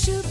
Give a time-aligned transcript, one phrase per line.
[0.00, 0.29] shoot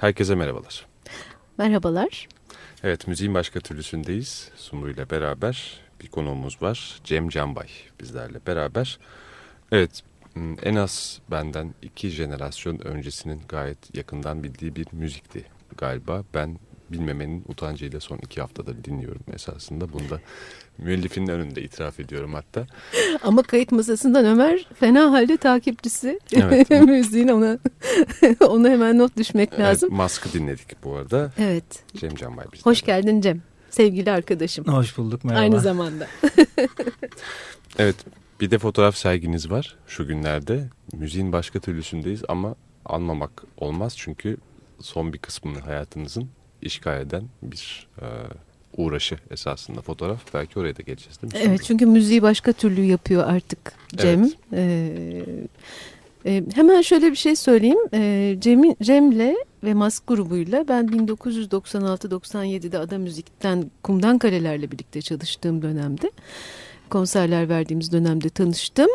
[0.00, 0.86] Herkese merhabalar.
[1.58, 2.28] Merhabalar.
[2.82, 4.50] Evet, müziğin başka türlüsündeyiz.
[4.56, 7.00] Sumru ile beraber bir konuğumuz var.
[7.04, 7.68] Cem Canbay
[8.00, 8.98] bizlerle beraber.
[9.72, 10.02] Evet,
[10.62, 15.44] en az benden iki jenerasyon öncesinin gayet yakından bildiği bir müzikti
[15.76, 16.24] galiba.
[16.34, 16.58] Ben
[16.90, 19.92] bilmemenin utancıyla son iki haftadır dinliyorum esasında.
[19.92, 20.20] Bunda
[20.82, 22.66] müellifin önünde itiraf ediyorum hatta.
[23.22, 26.20] Ama kayıt masasından Ömer fena halde takipçisi.
[26.32, 26.70] Evet.
[26.86, 27.58] Müziğin ona
[28.40, 29.88] ona hemen not düşmek lazım.
[29.92, 31.32] Evet, Mask'ı dinledik bu arada.
[31.38, 31.64] Evet.
[31.96, 32.70] Cem Canbay bizden.
[32.70, 33.42] Hoş geldin Cem.
[33.70, 34.66] Sevgili arkadaşım.
[34.66, 35.42] Hoş bulduk merhaba.
[35.42, 36.06] Aynı zamanda.
[37.78, 37.96] evet
[38.40, 40.68] bir de fotoğraf serginiz var şu günlerde.
[40.92, 42.54] Müziğin başka türlüsündeyiz ama
[42.84, 44.36] anmamak olmaz çünkü
[44.80, 46.28] son bir kısmını hayatınızın
[46.62, 48.06] işgal eden bir e,
[48.80, 50.34] uğraşı esasında fotoğraf.
[50.34, 51.40] Belki oraya da geleceğiz değil mi?
[51.42, 54.20] Evet çünkü müziği başka türlü yapıyor artık Cem.
[54.20, 54.32] Evet.
[54.52, 55.24] Ee,
[56.26, 57.78] e, hemen şöyle bir şey söyleyeyim.
[57.94, 59.34] Ee, Cem, Cem'le
[59.64, 66.10] ve Mask grubuyla ben 1996-97'de Ada Müzik'ten Kumdan Kalelerle birlikte çalıştığım dönemde
[66.90, 68.88] konserler verdiğimiz dönemde tanıştım.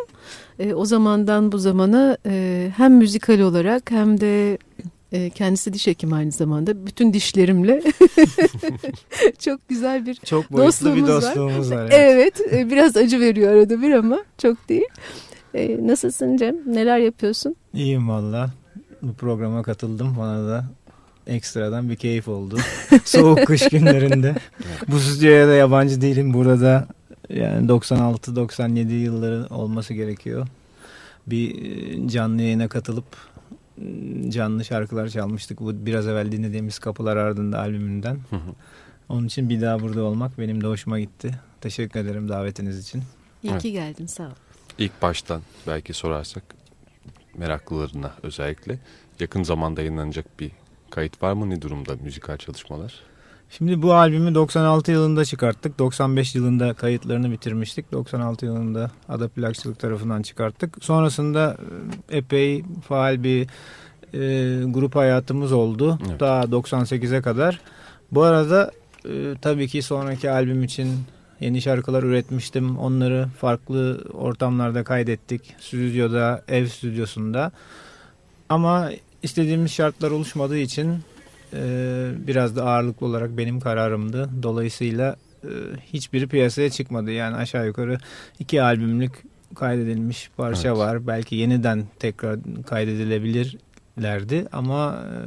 [0.59, 4.57] E, o zamandan bu zamana e, hem müzikal olarak hem de
[5.15, 6.85] e, kendisi diş hekimi aynı zamanda.
[6.85, 7.83] Bütün dişlerimle
[9.39, 11.77] çok güzel bir çok dostluğumuz bir dostluğumuz var.
[11.77, 11.89] var.
[11.91, 14.87] Evet, evet e, biraz acı veriyor arada bir ama çok değil.
[15.53, 16.55] E, nasılsın Cem?
[16.65, 17.55] Neler yapıyorsun?
[17.73, 18.49] İyiyim valla.
[19.01, 20.15] Bu programa katıldım.
[20.19, 20.65] Bana da
[21.27, 22.57] ekstradan bir keyif oldu.
[23.05, 24.35] Soğuk kış günlerinde.
[24.87, 26.33] Bu stüdyoya da yabancı değilim.
[26.33, 26.87] Burada da
[27.29, 30.47] yani 96-97 yılları olması gerekiyor.
[31.27, 33.05] Bir e, canlı yayına katılıp
[34.29, 35.59] canlı şarkılar çalmıştık.
[35.59, 38.19] Bu biraz evvel dinlediğimiz Kapılar Ardında albümünden.
[39.09, 41.39] Onun için bir daha burada olmak benim de hoşuma gitti.
[41.61, 43.03] Teşekkür ederim davetiniz için.
[43.43, 43.61] İyi evet.
[43.61, 44.33] ki geldin sağ ol.
[44.77, 46.43] İlk baştan belki sorarsak
[47.37, 48.79] meraklılarına özellikle
[49.19, 50.51] yakın zamanda yayınlanacak bir
[50.89, 51.49] kayıt var mı?
[51.49, 52.93] Ne durumda müzikal çalışmalar?
[53.49, 55.79] Şimdi bu albümü 96 yılında çıkarttık.
[55.79, 57.91] 95 yılında kayıtlarını bitirmiştik.
[57.91, 60.77] 96 yılında Ada Plakçılık tarafından çıkarttık.
[60.81, 61.57] Sonrasında
[62.09, 63.47] e, epey faal bir
[64.13, 65.99] e, grup hayatımız oldu.
[66.09, 66.19] Evet.
[66.19, 67.59] Daha 98'e kadar.
[68.11, 68.71] Bu arada
[69.05, 70.89] e, tabii ki sonraki albüm için
[71.39, 72.77] yeni şarkılar üretmiştim.
[72.77, 75.55] Onları farklı ortamlarda kaydettik.
[75.59, 77.51] Stüdyoda, ev stüdyosunda.
[78.49, 78.91] Ama
[79.23, 80.99] istediğimiz şartlar oluşmadığı için
[82.27, 84.29] biraz da ağırlıklı olarak benim kararımdı.
[84.43, 85.49] Dolayısıyla e,
[85.93, 87.11] hiçbiri piyasaya çıkmadı.
[87.11, 87.97] Yani aşağı yukarı
[88.39, 89.23] iki albümlük
[89.55, 90.77] kaydedilmiş parça evet.
[90.77, 91.07] var.
[91.07, 95.17] Belki yeniden tekrar kaydedilebilirlerdi ama e,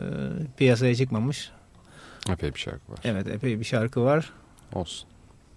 [0.56, 1.50] piyasaya çıkmamış.
[2.31, 2.99] Epey bir şarkı var.
[3.05, 4.32] Evet epey bir şarkı var.
[4.73, 5.09] Olsun.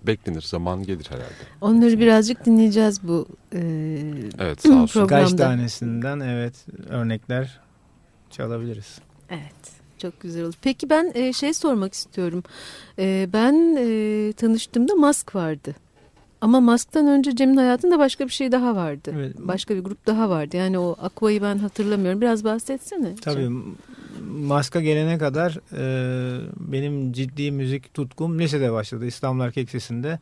[0.08, 1.34] Beklenir zaman gelir herhalde.
[1.62, 3.60] Onları birazcık dinleyeceğiz bu e,
[4.40, 5.00] evet, sağ olsun.
[5.00, 5.24] programda.
[5.24, 7.60] Kaç tanesinden evet örnekler
[8.30, 9.00] çalabiliriz.
[9.30, 9.81] Evet.
[10.02, 10.54] Çok güzel olur.
[10.62, 12.44] Peki ben e, şey sormak istiyorum.
[13.00, 15.76] E, ben e, tanıştığımda Mask vardı.
[16.42, 19.12] Ama Mask'tan önce Cem'in hayatında başka bir şey daha vardı.
[19.16, 19.36] Evet.
[19.40, 20.58] Başka bir grup daha vardı.
[20.58, 22.22] Yani o Aqua'yı ben hatırlamıyorum.
[22.22, 23.16] Biraz bahsetsene.
[23.16, 23.42] Tabii.
[23.42, 23.64] Cem.
[24.30, 25.84] Mask'a gelene kadar e,
[26.60, 29.06] benim ciddi müzik tutkum lisede başladı.
[29.06, 30.20] İstanbul Erkek Lisesi'nde.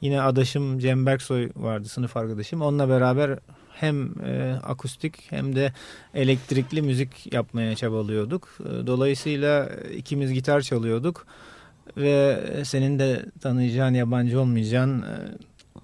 [0.00, 2.62] Yine adaşım Cem Berksoy vardı sınıf arkadaşım.
[2.62, 3.38] Onunla beraber
[3.80, 5.72] hem e, akustik hem de
[6.14, 8.48] elektrikli müzik yapmaya çabalıyorduk.
[8.60, 11.26] E, dolayısıyla ikimiz gitar çalıyorduk
[11.96, 15.14] ve senin de tanıyacağın yabancı olmayacağın e,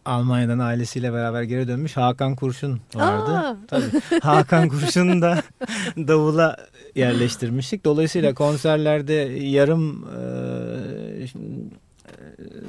[0.04, 3.58] Almanya'dan ailesiyle beraber geri dönmüş Hakan Kurşun vardı.
[3.68, 4.20] Tabii.
[4.22, 5.42] Hakan Kurşun'u da
[5.96, 6.56] davula
[6.94, 7.84] yerleştirmiştik.
[7.84, 9.12] Dolayısıyla konserlerde
[9.42, 10.20] yarım e,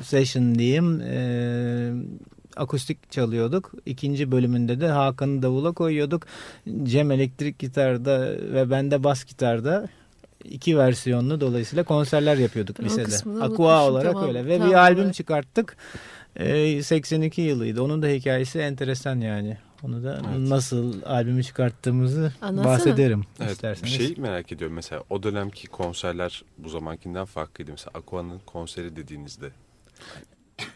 [0.04, 1.92] session diyeyim e,
[2.58, 3.72] akustik çalıyorduk.
[3.86, 6.24] İkinci bölümünde de Hakan'ı davula koyuyorduk.
[6.84, 8.20] Cem elektrik gitarda
[8.54, 9.88] ve ben de bas gitarda
[10.44, 13.44] iki versiyonlu dolayısıyla konserler yapıyorduk lisede.
[13.44, 15.16] Aqua olarak tamam, öyle ve tamam, bir albüm evet.
[15.16, 15.78] çıkarttık.
[16.36, 17.82] Ee, 82 yılıydı.
[17.82, 19.58] Onun da hikayesi enteresan yani.
[19.84, 20.50] Onu da evet.
[20.50, 22.74] nasıl albümü çıkarttığımızı Anlatsana.
[22.74, 24.00] bahsederim evet, isterseniz.
[24.00, 27.72] Bir şey merak ediyorum mesela o dönemki konserler bu zamankinden farklıydı.
[27.72, 29.52] Mesela Aqua'nın konseri dediğinizde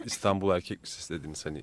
[0.05, 1.61] İstanbul Erkek Lisesi dediniz hani.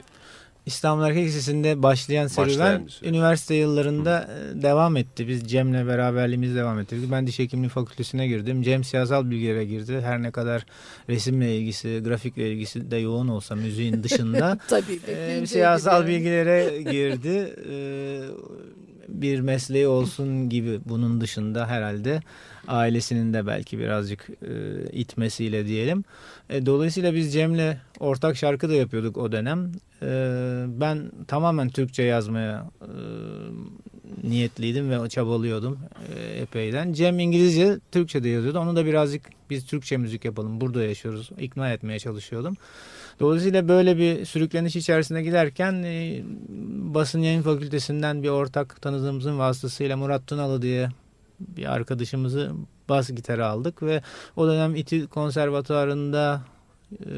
[0.67, 4.59] İstanbul Erkek Lisesi'nde başlayan serüven üniversite yıllarında Hı.
[4.59, 5.29] E, devam etti.
[5.29, 6.97] Biz Cem'le beraberliğimiz devam etti.
[7.11, 8.63] Ben diş hekimliği fakültesine girdim.
[8.63, 10.01] Cem siyasal bilgilere girdi.
[10.01, 10.67] Her ne kadar
[11.09, 14.59] resimle ilgisi, grafikle ilgisi de yoğun olsa müziğin dışında.
[14.69, 15.01] Tabii.
[15.09, 17.55] E, siyasal bilgilere girdi.
[17.71, 17.77] E,
[19.09, 22.21] bir mesleği olsun gibi bunun dışında herhalde
[22.69, 26.05] ailesinin de belki birazcık e, itmesiyle diyelim.
[26.51, 29.73] E, dolayısıyla biz Cem'le ortak şarkı da yapıyorduk o dönem.
[30.03, 30.09] E,
[30.69, 32.93] ben tamamen Türkçe yazmaya e,
[34.29, 35.79] niyetliydim ve çabalıyordum
[36.17, 36.93] e, epeyden.
[36.93, 38.59] Cem İngilizce, Türkçe de yazıyordu.
[38.59, 42.57] Onu da birazcık biz Türkçe müzik yapalım, burada yaşıyoruz, ikna etmeye çalışıyordum.
[43.21, 46.23] Dolayısıyla böyle bir sürükleniş içerisine giderken e,
[46.95, 50.89] basın yayın fakültesinden bir ortak tanıdığımızın vasıtasıyla Murat Tunalı diye
[51.41, 52.53] bir arkadaşımızı
[52.89, 54.03] bas gitarı aldık ve
[54.37, 56.43] o dönem İTİ konservatuarında
[57.07, 57.11] e,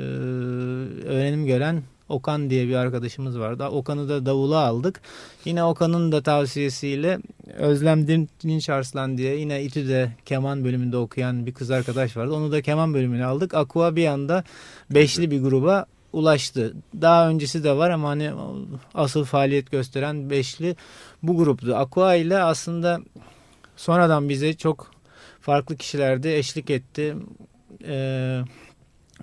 [1.07, 3.65] öğrenim gören Okan diye bir arkadaşımız vardı.
[3.65, 5.01] Okan'ı da davula aldık.
[5.45, 7.19] Yine Okan'ın da tavsiyesiyle
[7.59, 8.09] Özlem
[8.43, 12.35] Dinç Arslan diye yine İTÜ'de keman bölümünde okuyan bir kız arkadaş vardı.
[12.35, 13.55] Onu da keman bölümüne aldık.
[13.55, 14.45] Aqua bir anda
[14.91, 16.75] beşli bir gruba ulaştı.
[17.01, 18.33] Daha öncesi de var ama hani
[18.95, 20.77] asıl faaliyet gösteren beşli
[21.23, 21.77] bu gruptu.
[21.77, 23.01] Aqua ile aslında
[23.77, 24.91] sonradan bize çok
[25.41, 27.17] farklı kişilerde eşlik etti.
[27.85, 28.41] Ee,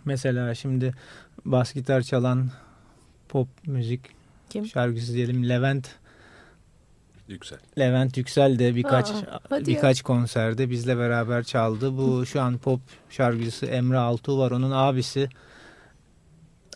[0.06, 0.94] mesela şimdi
[1.46, 2.50] bas gitar çalan
[3.30, 4.02] pop müzik
[4.50, 4.66] Kim?
[4.66, 5.88] şarkıcısı diyelim Levent
[7.28, 7.60] Yüksel.
[7.80, 11.98] Levent Yüksel de birkaç Aa, birkaç konserde bizle beraber çaldı.
[11.98, 12.80] Bu şu an pop
[13.10, 14.52] şarkıcısı Emre Altuğ var.
[14.52, 15.30] Onun abisi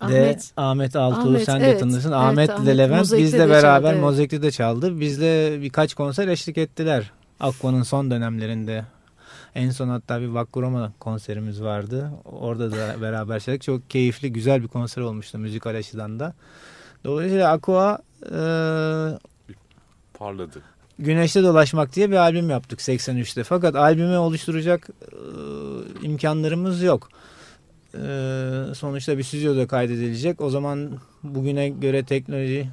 [0.10, 1.79] de Ahmet Altuğ Ahmet, sen de evet.
[1.79, 2.12] tanırsın.
[2.12, 4.01] Evet, Ahmet Ahmet ile Levent Mozaik'te bizle de beraber çaldı, evet.
[4.01, 5.00] Mozaik'te de çaldı.
[5.00, 7.12] Bizle birkaç konser eşlik ettiler.
[7.39, 8.86] Aqua'nın son dönemlerinde.
[9.55, 12.12] En son hatta bir Vakkurama konserimiz vardı.
[12.25, 13.62] Orada da beraber çaldık.
[13.62, 16.34] Çok keyifli, güzel bir konser olmuştu müzikal açıdan da.
[17.03, 18.39] Dolayısıyla Aqua e,
[20.13, 20.62] Parladı.
[21.00, 23.43] Güneşte Dolaşmak diye bir albüm yaptık 83'te.
[23.43, 25.15] Fakat albümü oluşturacak e,
[26.05, 27.10] imkanlarımız yok.
[27.93, 28.00] E,
[28.75, 30.41] sonuçta bir stüdyoda kaydedilecek.
[30.41, 30.91] O zaman
[31.24, 32.67] bugüne göre teknoloji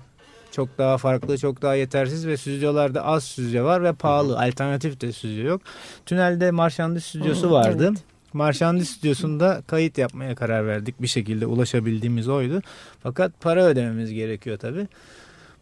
[0.58, 4.38] çok daha farklı, çok daha yetersiz ve stüdyolarda az stüdyo var ve pahalı.
[4.38, 5.62] Alternatif de stüdyo yok.
[6.06, 7.88] Tünelde Marşandı stüdyosu vardı.
[7.90, 8.04] evet.
[8.32, 11.02] Marşandı stüdyosunda kayıt yapmaya karar verdik.
[11.02, 12.62] Bir şekilde ulaşabildiğimiz oydu.
[13.02, 14.88] Fakat para ödememiz gerekiyor tabii.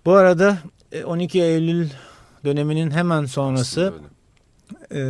[0.05, 0.59] Bu arada
[0.93, 1.89] e, 12 Eylül
[2.45, 3.93] döneminin hemen sonrası
[4.95, 5.01] e,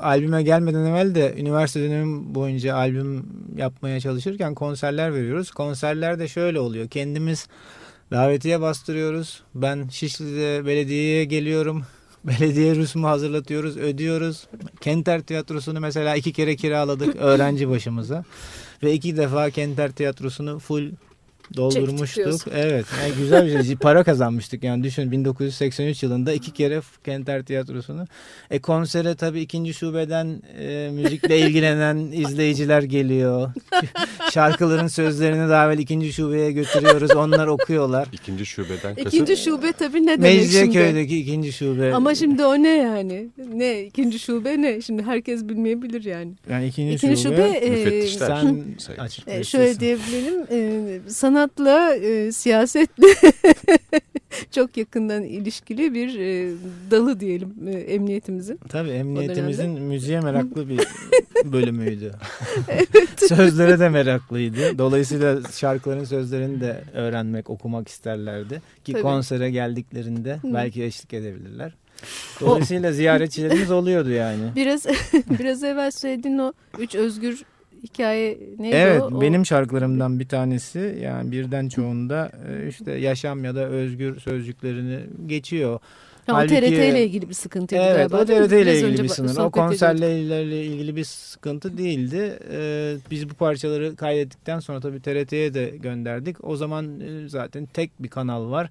[0.00, 3.26] albüme gelmeden evvel de üniversite dönemim boyunca albüm
[3.56, 5.50] yapmaya çalışırken konserler veriyoruz.
[5.50, 6.88] Konserlerde şöyle oluyor.
[6.88, 7.48] Kendimiz
[8.12, 9.42] davetiye bastırıyoruz.
[9.54, 11.84] Ben Şişli'de belediyeye geliyorum.
[12.24, 14.46] Belediye rüsmü hazırlatıyoruz, ödüyoruz.
[14.80, 18.24] Kenter Tiyatrosu'nu mesela iki kere kiraladık öğrenci başımıza.
[18.82, 20.90] Ve iki defa Kenter Tiyatrosu'nu full
[21.56, 22.40] doldurmuştuk.
[22.54, 22.86] Evet.
[23.02, 23.76] Yani güzel bir şey.
[23.76, 24.64] Para kazanmıştık.
[24.64, 28.04] Yani düşün 1983 yılında iki kere Kenter Tiyatrosu'nu.
[28.50, 33.50] E konsere tabii ikinci şubeden e, müzikle ilgilenen izleyiciler geliyor.
[34.32, 37.10] Şarkıların sözlerini daha evvel ikinci şubeye götürüyoruz.
[37.10, 38.08] Onlar okuyorlar.
[38.12, 39.14] İkinci şubeden kasıt.
[39.14, 40.38] İkinci şube tabii ne demek şimdi?
[40.42, 41.94] Mecidiyeköy'deki ikinci şube.
[41.94, 43.28] Ama şimdi o ne yani?
[43.54, 43.82] Ne?
[43.82, 44.80] ikinci şube ne?
[44.82, 46.32] Şimdi herkes bilmeyebilir yani.
[46.50, 48.40] yani ikinci, İkinci şube, şube e, Müfettişler.
[48.78, 49.28] sen açık.
[49.28, 50.42] e, şöyle diyebilirim.
[50.50, 53.06] e, sanatla e, siyasetle
[54.50, 56.54] çok yakından ilişkili bir e,
[56.90, 58.60] dalı diyelim e, emniyetimizin.
[58.68, 60.80] Tabii emniyetimizin müziğe meraklı bir
[61.52, 62.12] bölümüydü.
[63.16, 64.78] Sözlere de meraklıydı.
[64.78, 68.62] Dolayısıyla şarkıların sözlerini de öğrenmek, okumak isterlerdi.
[68.84, 69.02] Ki Tabii.
[69.02, 70.54] konsere geldiklerinde Hı.
[70.54, 71.74] belki eşlik edebilirler.
[72.40, 74.44] Dolayısıyla ziyaretçilerimiz oluyordu yani.
[74.56, 74.86] Biraz
[75.38, 77.42] biraz evvel söylediğin o üç özgür
[77.82, 79.06] hikaye neydi Evet o?
[79.06, 85.00] O- benim şarkılarımdan bir tanesi yani birden çoğunda e, işte yaşam ya da özgür sözcüklerini
[85.26, 85.80] geçiyor.
[86.28, 88.16] O Halbuki- TRT ile ilgili bir sıkıntıydı Evet galiba.
[88.24, 88.46] o değil mi?
[88.48, 89.36] TRT ile ilgili bir sınır.
[89.36, 92.38] O konserlerle ilgili bir sıkıntı değildi.
[92.52, 96.44] Ee, biz bu parçaları kaydettikten sonra tabii TRT'ye de gönderdik.
[96.44, 98.70] O zaman e, zaten tek bir kanal var.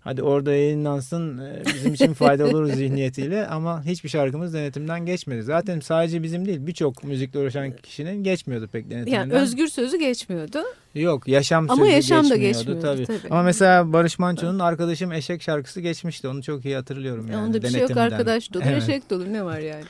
[0.00, 5.42] Hadi orada yayınlansın e, bizim için faydalı olur zihniyetiyle ama hiçbir şarkımız denetimden geçmedi.
[5.42, 9.18] Zaten sadece bizim değil birçok müzikle uğraşan kişinin geçmiyordu pek denetimden.
[9.18, 10.58] Yani özgür sözü geçmiyordu.
[10.94, 13.18] Yok yaşam Ama sözü yaşam da geçmiyordu geçmiyordu tabii.
[13.20, 13.32] tabii.
[13.34, 16.28] Ama mesela Barış Manço'nun Arkadaşım Eşek şarkısı geçmişti.
[16.28, 17.46] Onu çok iyi hatırlıyorum yani.
[17.46, 18.10] Onda bir şey yok denetimden.
[18.10, 18.82] arkadaş dolu, Evet.
[18.82, 19.84] eşek dolu ne var yani?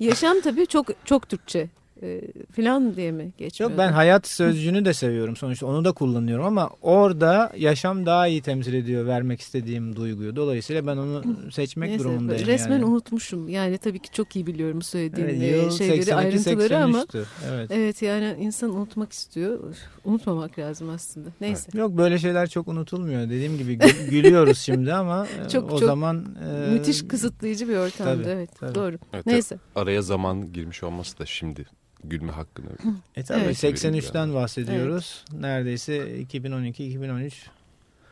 [0.00, 1.68] Yaşam tabii çok çok Türkçe
[2.02, 2.20] e,
[2.52, 3.70] filan diye mi geçmiyor?
[3.70, 8.42] Yok ben hayat sözcüğünü de seviyorum sonuçta onu da kullanıyorum ama orada yaşam daha iyi
[8.42, 10.36] temsil ediyor vermek istediğim duyguyu.
[10.36, 12.46] Dolayısıyla ben onu seçmek Neyse, durumundayım.
[12.46, 12.84] resmen yani.
[12.84, 13.48] unutmuşum.
[13.48, 16.98] Yani tabii ki çok iyi biliyorum bu söylediğin Evet, e, yıl şeyleri, 82, ayrıntıları ama
[17.02, 17.24] 83'tü.
[17.52, 17.70] Evet.
[17.70, 19.60] evet yani insan unutmak istiyor.
[20.04, 21.28] Unutmamak lazım aslında.
[21.40, 21.78] Neyse.
[21.78, 23.22] Yok böyle şeyler çok unutulmuyor.
[23.22, 26.36] Dediğim gibi gü- gülüyoruz şimdi ama e, Çok, o çok zaman
[26.68, 28.22] e, Müthiş kısıtlayıcı bir ortamdı.
[28.22, 28.50] tabii, evet.
[28.60, 28.74] tabii.
[28.74, 28.98] Doğru.
[29.12, 29.58] Evet, Neyse.
[29.74, 31.66] Araya zaman girmiş olması da şimdi
[32.04, 32.68] gülme hakkını
[33.16, 33.64] E tabii Evet.
[33.64, 35.24] 83'ten bahsediyoruz.
[35.40, 37.32] Neredeyse 2012-2013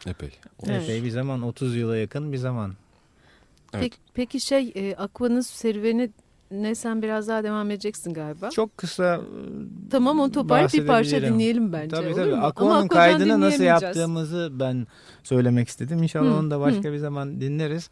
[0.06, 0.30] epey.
[0.66, 0.82] Evet.
[0.82, 2.74] epey bir zaman 30 yıla yakın bir zaman.
[3.74, 3.82] Evet.
[3.82, 6.10] Peki, peki şey e, Aqua'nın serüveni
[6.50, 8.50] ne sen biraz daha devam edeceksin galiba.
[8.50, 9.20] Çok kısa e,
[9.90, 11.96] Tamam o topar bir parça dinleyelim bence.
[11.96, 12.36] Tabii tabii.
[12.36, 14.86] Aqua'nın kaydını nasıl yaptığımızı ben
[15.22, 16.02] söylemek istedim.
[16.02, 17.90] İnşallah Hı, onu da başka bir zaman dinleriz.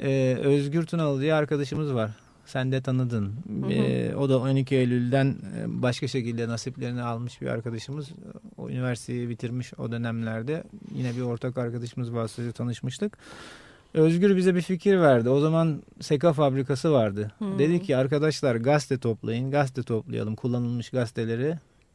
[0.00, 2.10] Ee, Özgür Tunalı diye arkadaşımız var.
[2.48, 3.34] Sen de tanıdın.
[3.62, 3.72] hı.
[3.72, 8.08] Ee, o da 12 Eylül'den e, başka şekilde nasiplerini almış bir arkadaşımız.
[8.56, 10.64] O üniversiteyi bitirmiş o dönemlerde.
[10.94, 13.18] Yine bir ortak arkadaşımız vasıtasıyla tanışmıştık.
[13.94, 15.28] Özgür bize bir fikir verdi.
[15.28, 17.32] O zaman seka fabrikası vardı.
[17.38, 17.58] Hı.
[17.58, 19.50] Dedi ki arkadaşlar gazete toplayın.
[19.50, 20.36] Gazete toplayalım.
[20.36, 21.54] Kullanılmış gazeteleri.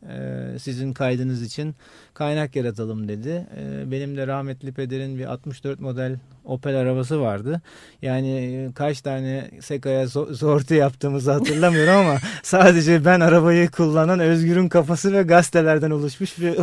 [0.10, 1.76] Ee, sizin kaydınız için
[2.14, 3.48] kaynak yaratalım dedi.
[3.58, 7.62] Ee, benim de rahmetli pederin bir 64 model Opel arabası vardı.
[8.02, 15.14] Yani e, kaç tane Seka'ya sortu yaptığımızı hatırlamıyorum ama sadece ben arabayı kullanan Özgür'ün kafası
[15.14, 16.56] ve gazetelerden oluşmuş bir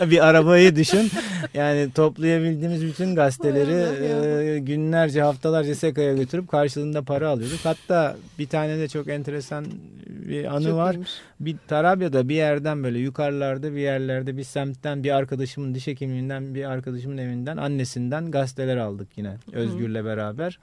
[0.10, 1.10] bir arabayı düşün.
[1.54, 7.60] Yani toplayabildiğimiz bütün gazeteleri e, günlerce haftalarca Seka'ya götürüp karşılığında para alıyorduk.
[7.62, 9.66] Hatta bir tane de çok enteresan
[10.06, 10.94] bir anı Çok var.
[10.94, 11.10] iyiymiş.
[11.40, 16.64] Bir Tarabya'da bir yerden böyle yukarılarda bir yerlerde bir semtten bir arkadaşımın diş hekimliğinden bir
[16.64, 20.58] arkadaşımın evinden annesinden gazeteler aldık yine Özgür'le beraber.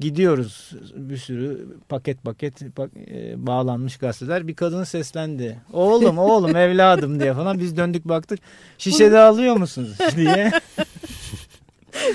[0.00, 4.48] Gidiyoruz bir sürü paket paket pak- e, bağlanmış gazeteler.
[4.48, 5.58] Bir kadın seslendi.
[5.72, 7.58] Oğlum oğlum evladım diye falan.
[7.58, 8.38] Biz döndük baktık.
[8.78, 10.52] Şişede alıyor musunuz diye.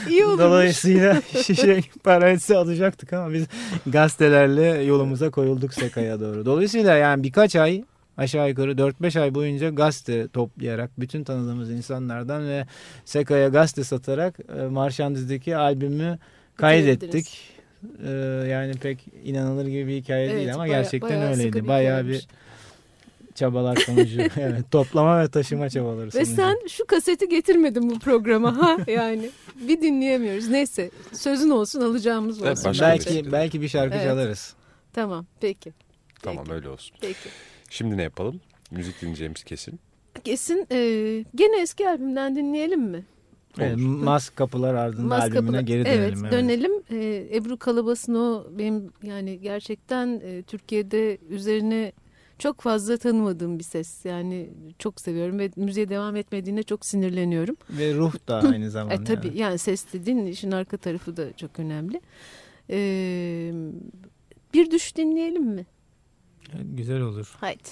[0.10, 0.40] İyi olmuş.
[0.40, 3.46] Dolayısıyla şişe parası alacaktık ama biz
[3.88, 6.46] gazetelerle yolumuza koyulduk Seka'ya doğru.
[6.46, 7.84] Dolayısıyla yani birkaç ay
[8.20, 12.66] aşağı yukarı 4-5 ay boyunca gazete toplayarak bütün tanıdığımız insanlardan ve
[13.06, 16.20] Seka'ya gazete satarak e, Marşandiz'deki albümü
[16.56, 17.60] kaydettik.
[18.06, 18.10] E,
[18.50, 21.68] yani pek inanılır gibi bir hikaye değil Evet, ama baya- gerçekten bayağı öyleydi.
[21.68, 22.28] Bayağı bir
[23.36, 24.22] çabalar sonucu.
[24.38, 26.32] evet, toplama ve taşıma çabaları Ve sonucu.
[26.36, 29.30] sen şu kaseti getirmedin bu programa ha yani.
[29.68, 30.48] Bir dinleyemiyoruz.
[30.48, 32.66] Neyse sözün olsun alacağımız Evet, olsun.
[32.66, 33.00] bence.
[33.00, 33.16] bir şey.
[33.16, 34.06] belki belki bir şarkı Evet.
[34.08, 34.54] çalarız.
[34.94, 35.74] Tamam peki.
[36.22, 36.56] Tamam Peki.
[36.56, 36.96] öyle olsun.
[37.02, 37.30] Peki.
[37.70, 38.42] Şimdi ne yapalım?
[38.72, 39.80] Müzik dinleyeceğimiz kesin.
[40.24, 40.78] Kesin e,
[41.36, 43.06] gene eski albümden dinleyelim mi?
[43.60, 43.78] Evet.
[43.80, 46.32] Mas Kapılar Ardında Mas albümüne Kapılar- geri evet, dönelim.
[46.32, 46.72] dönelim.
[46.92, 51.92] Ee, Ebru Kalabas'ın o benim yani gerçekten e, Türkiye'de üzerine
[52.40, 54.06] çok fazla tanımadığım bir ses.
[54.06, 54.50] Yani
[54.80, 57.58] çok seviyorum ve müziğe devam etmediğine çok sinirleniyorum.
[57.70, 59.02] Ve ruh da aynı zamanda.
[59.02, 62.02] E, tabii yani ses dediğin işin arka tarafı da çok önemli.
[62.70, 63.52] Ee,
[64.54, 65.66] bir düş dinleyelim mi?
[66.64, 67.34] Güzel olur.
[67.40, 67.70] Haydi.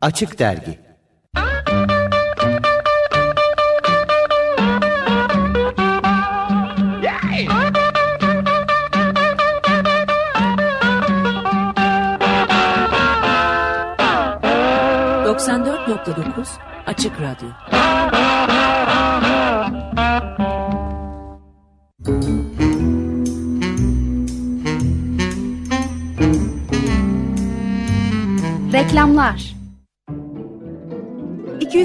[0.00, 0.78] Açık Dergi
[15.24, 16.48] ...94.9
[16.86, 17.77] Açık Radyo.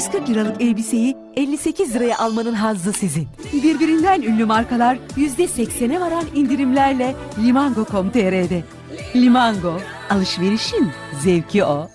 [0.03, 3.27] 240 liralık elbiseyi 58 liraya almanın hazzı sizin.
[3.53, 8.63] Birbirinden ünlü markalar %80'e varan indirimlerle limango.com.tr'de.
[9.15, 10.91] Limango, alışverişin
[11.23, 11.89] zevki o.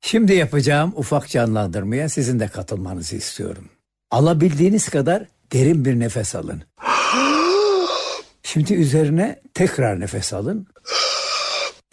[0.00, 3.64] Şimdi yapacağım ufak canlandırmaya sizin de katılmanızı istiyorum.
[4.10, 6.62] Alabildiğiniz kadar derin bir nefes alın.
[8.42, 10.66] Şimdi üzerine tekrar nefes alın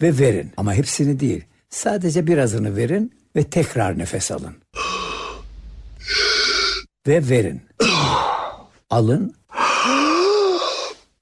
[0.02, 0.52] ve verin.
[0.56, 1.44] Ama hepsini değil.
[1.70, 4.56] Sadece birazını verin ve tekrar nefes alın.
[7.06, 7.62] Ve verin.
[8.90, 9.34] Alın.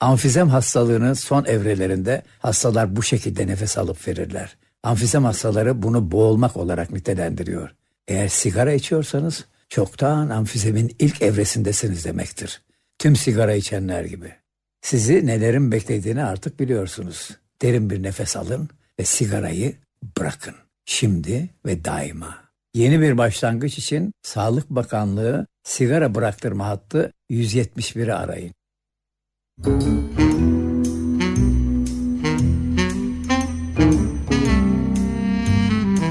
[0.01, 4.57] Amfizem hastalığının son evrelerinde hastalar bu şekilde nefes alıp verirler.
[4.83, 7.75] Amfizem hastaları bunu boğulmak olarak nitelendiriyor.
[8.09, 12.63] Eğer sigara içiyorsanız çoktan amfizemin ilk evresindesiniz demektir.
[12.99, 14.33] Tüm sigara içenler gibi.
[14.83, 17.31] Sizi nelerin beklediğini artık biliyorsunuz.
[17.63, 18.69] Derin bir nefes alın
[19.01, 19.75] ve sigarayı
[20.19, 20.55] bırakın.
[20.88, 22.37] Şimdi ve daima.
[22.75, 28.53] Yeni bir başlangıç için Sağlık Bakanlığı sigara bıraktırma hattı 171'i arayın.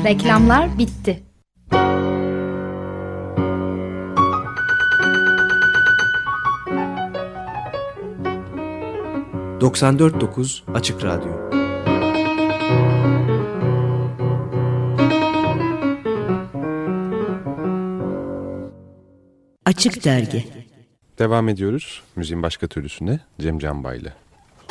[0.04, 1.24] Reklamlar bitti.
[9.60, 11.45] ...94.9 Açık Radyo.
[19.66, 20.46] Açık Dergi.
[21.20, 24.14] Devam ediyoruz müziğin başka türlüsüne Cem Canbay'la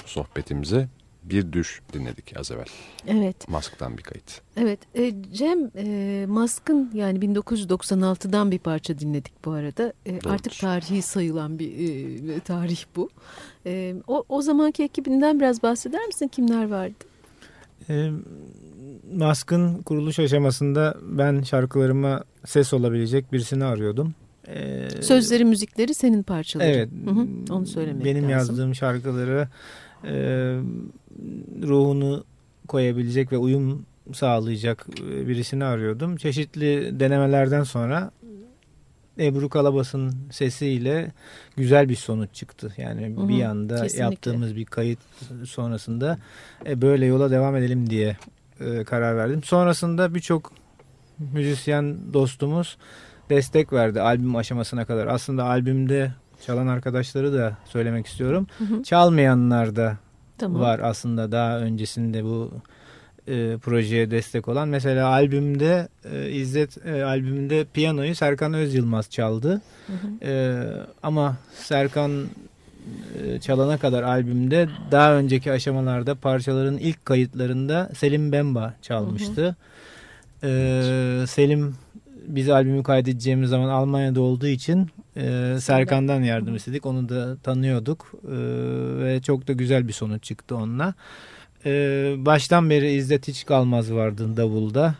[0.07, 0.88] sohbetimize
[1.24, 2.66] bir düş dinledik az evvel.
[3.07, 3.48] Evet.
[3.48, 4.40] Mask'tan bir kayıt.
[4.57, 9.92] Evet e, Cem e, Mask'ın yani 1996'dan bir parça dinledik bu arada.
[10.07, 11.70] E, artık tarihi sayılan bir
[12.37, 13.11] e, tarih bu.
[13.66, 16.28] E, o, o zamanki ekibinden biraz bahseder misin?
[16.28, 16.94] Kimler vardı?
[17.88, 18.11] E,
[19.14, 24.14] Mask'ın kuruluş aşamasında ben şarkılarıma ses olabilecek birisini arıyordum.
[24.48, 26.70] E, Sözleri, müzikleri senin parçaların.
[26.70, 26.88] Evet.
[27.04, 28.30] Hı hı, onu söylemek Benim lazım.
[28.30, 29.48] yazdığım şarkıları
[30.04, 30.12] e,
[31.62, 32.24] ruhunu
[32.68, 36.16] koyabilecek ve uyum sağlayacak birisini arıyordum.
[36.16, 38.11] Çeşitli denemelerden sonra
[39.18, 41.12] Ebru Kalabas'ın sesiyle
[41.57, 42.72] güzel bir sonuç çıktı.
[42.76, 44.02] Yani Hı hı, bir anda kesinlikle.
[44.04, 44.98] yaptığımız bir kayıt
[45.46, 46.18] sonrasında
[46.66, 48.16] e, böyle yola devam edelim diye
[48.61, 49.42] e, karar verdim.
[49.42, 50.52] Sonrasında birçok
[51.33, 52.76] müzisyen dostumuz
[53.30, 55.06] destek verdi albüm aşamasına kadar.
[55.06, 56.12] Aslında albümde
[56.46, 58.46] çalan arkadaşları da söylemek istiyorum.
[58.58, 58.82] Hı hı.
[58.82, 59.96] Çalmayanlar da
[60.38, 60.60] Tamam.
[60.60, 62.50] var aslında daha öncesinde bu
[63.28, 64.68] e, projeye destek olan.
[64.68, 69.60] Mesela albümde e, İzzet e, albümünde piyanoyu Serkan Özyılmaz çaldı.
[69.87, 70.30] Hı hı.
[70.30, 70.62] E,
[71.02, 72.26] ama Serkan
[73.22, 79.56] e, çalana kadar albümde daha önceki aşamalarda parçaların ilk kayıtlarında Selim Bemba çalmıştı.
[80.42, 80.48] E,
[81.26, 81.74] Selim
[82.26, 86.87] biz albümü kaydedeceğimiz zaman Almanya'da olduğu için e, Serkan'dan yardım istedik.
[86.87, 88.37] Onu da tanıyorduk E,
[89.04, 90.94] ve çok da güzel bir sonuç çıktı onunla.
[91.66, 91.70] E,
[92.18, 94.94] baştan beri İzzet Hiç Kalmaz vardı davulda.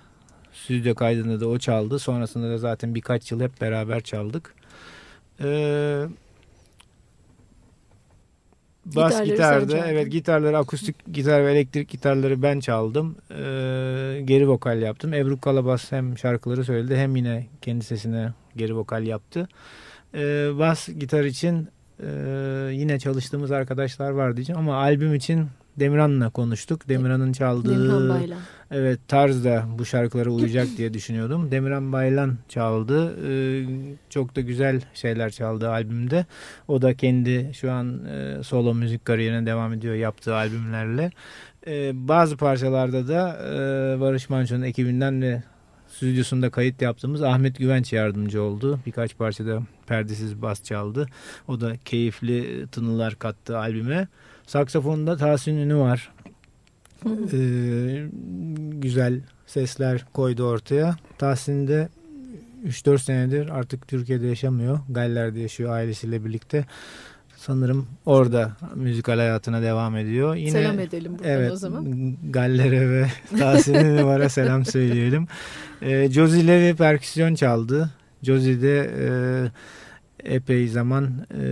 [0.53, 1.99] Stüdyo kaydında da o çaldı.
[1.99, 4.55] Sonrasında da zaten birkaç yıl hep beraber çaldık.
[5.41, 5.47] E,
[8.87, 13.17] bas Gitarları gitarda evet gitarları akustik gitar ve elektrik gitarları ben çaldım.
[13.31, 13.35] E,
[14.25, 15.15] geri vokal yaptım.
[15.15, 19.49] Ebru Kalabas hem şarkıları söyledi hem yine kendi sesine geri vokal yaptı.
[20.15, 20.19] E,
[20.59, 21.69] bas gitar için
[22.03, 22.09] e,
[22.73, 26.89] yine çalıştığımız arkadaşlar var diyeceğim ama albüm için Demirhan'la konuştuk.
[26.89, 28.39] Demirhan'ın çaldığı Demirhan Baylan.
[28.71, 31.51] Evet tarz da bu şarkılara uyacak diye düşünüyordum.
[31.51, 33.17] Demirhan Baylan çaldı.
[33.29, 33.33] E,
[34.11, 36.27] çok da güzel şeyler çaldı albümde.
[36.69, 41.11] O da kendi şu an e, solo müzik kariyerine devam ediyor yaptığı albümlerle.
[41.67, 45.43] E, bazı parçalarda da e, Barış Manço'nun ekibinden ve
[45.89, 48.81] stüdyosunda kayıt yaptığımız Ahmet Güvenç yardımcı oldu.
[48.87, 51.07] Birkaç parçada perdesiz bas çaldı.
[51.49, 54.09] O da keyifli tınılar kattı albüme.
[54.47, 56.13] Saksafonda Tahsin Ünü var.
[57.33, 58.07] Ee,
[58.73, 60.97] güzel sesler koydu ortaya.
[61.19, 61.89] Tahsin de
[62.67, 64.79] 3-4 senedir artık Türkiye'de yaşamıyor.
[64.89, 66.65] Galler'de yaşıyor ailesiyle birlikte.
[67.37, 70.35] Sanırım orada müzikal hayatına devam ediyor.
[70.35, 72.17] Yine, Selam edelim buradan evet, o zaman.
[72.31, 73.07] Galler'e ve
[73.39, 75.27] Tahsin Ünüvar'a selam söyleyelim.
[75.83, 77.91] Ee, Josie Levy perküsyon çaldı.
[78.23, 79.07] Josie de e,
[80.25, 81.45] epey zaman e,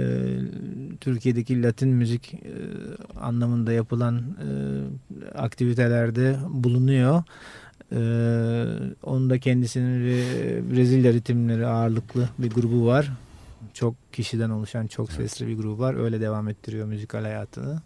[1.00, 2.38] Türkiye'deki Latin müzik e,
[3.20, 4.48] anlamında yapılan e,
[5.38, 7.22] aktivitelerde bulunuyor.
[7.92, 8.00] E,
[9.02, 13.12] onun da kendisinin Re- Brezilya ritimleri ağırlıklı bir grubu var.
[13.74, 15.94] Çok kişiden oluşan çok sesli bir grubu var.
[15.94, 17.80] Öyle devam ettiriyor müzikal hayatını.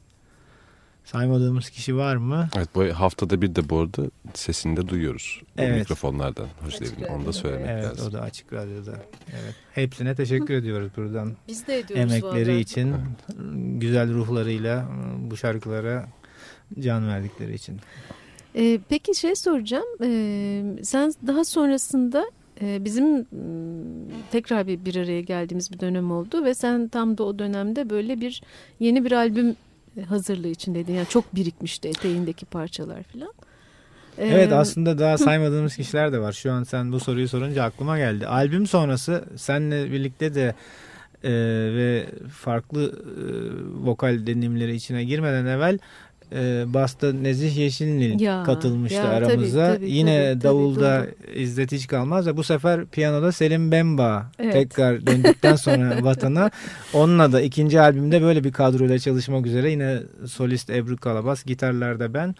[1.07, 2.49] Saymadığımız kişi var mı?
[2.57, 4.03] Evet bu haftada bir de bu arada
[4.35, 5.43] sesini de duyuyoruz.
[5.59, 5.79] Evet.
[5.79, 6.47] mikrofonlardan.
[6.65, 6.93] Hoş değil.
[7.11, 8.09] Onu da söylemek Evet lazım.
[8.09, 8.93] o da açık radyoda.
[9.31, 9.55] Evet.
[9.73, 11.33] Hepsine teşekkür ediyoruz buradan.
[11.49, 12.95] Biz de ediyoruz Emekleri için,
[13.79, 14.89] güzel ruhlarıyla
[15.19, 16.09] bu şarkılara
[16.81, 17.81] can verdikleri için.
[18.57, 19.87] Ee, peki şey soracağım.
[20.03, 22.25] Ee, sen daha sonrasında
[22.61, 23.27] e, bizim
[24.31, 28.21] tekrar bir, bir araya geldiğimiz bir dönem oldu ve sen tam da o dönemde böyle
[28.21, 28.43] bir
[28.81, 29.57] yeni bir albüm
[30.05, 30.93] hazırlığı içindeydin.
[30.95, 33.33] Yani çok birikmişti eteğindeki parçalar falan.
[34.19, 36.33] Ee, Evet aslında daha saymadığımız kişiler de var.
[36.33, 38.27] Şu an sen bu soruyu sorunca aklıma geldi.
[38.27, 40.55] Albüm sonrası senle birlikte de
[41.25, 41.31] e,
[41.77, 43.25] ve farklı e,
[43.87, 45.79] vokal deneyimleri içine girmeden evvel
[46.33, 49.75] e, Basta Nezih Yeşilnil Ya, katılmıştı ya, tabii, aramıza.
[49.75, 54.53] tabii, Yine tabii, tabii, davulda İzzet hiç kalmaz ve bu sefer piyanoda Selim Bemba Evet.
[54.53, 56.51] tekrar döndükten sonra vatana
[56.95, 62.35] onunla da ikinci albümde böyle bir kadroyla çalışmak üzere yine solist Ebru Kalabas, gitarlarda ben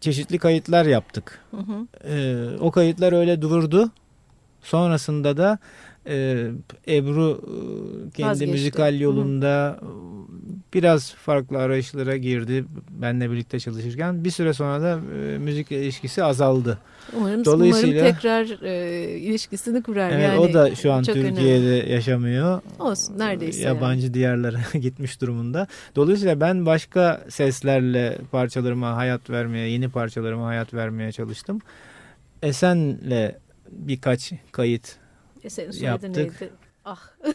[0.00, 1.38] çeşitli kayıtlar yaptık.
[1.50, 1.86] Hı hı.
[2.08, 3.90] Ee, o kayıtlar öyle durdu.
[4.62, 5.58] Sonrasında da
[6.06, 6.46] e,
[6.88, 7.40] Ebru
[8.14, 8.52] kendi Vazgeçti.
[8.52, 9.86] müzikal yolunda e,
[10.74, 12.64] biraz farklı arayışlara girdi.
[12.90, 16.78] Benle birlikte çalışırken bir süre sonra da e, müzik ilişkisi azaldı.
[17.16, 20.10] Umarım, Dolayısıyla- umarım tekrar e, ilişkisini kurar.
[20.10, 21.92] Evet, yani o da şu an Türkiye'de önemli.
[21.92, 22.60] yaşamıyor.
[22.78, 23.62] Olsun neredeyse.
[23.62, 23.74] yani.
[23.76, 25.66] Yabancı diyarlara gitmiş durumunda.
[25.96, 31.58] Dolayısıyla ben başka seslerle parçalarıma hayat vermeye, yeni parçalarıma hayat vermeye çalıştım.
[32.42, 33.32] Esen'le
[33.70, 34.96] birkaç kayıt
[35.48, 36.40] E, senin soyadın yaptık.
[36.40, 36.52] neydi?
[36.84, 37.10] Ah.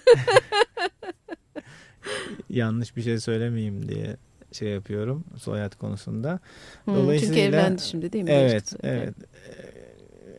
[2.50, 4.18] yanlış bir şey söylemeyeyim diye
[4.52, 6.40] şey yapıyorum soyad konusunda.
[6.86, 8.32] Hmm, Dolayısıyla- Çünkü evlendi şimdi değil mi?
[8.32, 8.78] Evet, Geçti.
[8.84, 9.14] evet.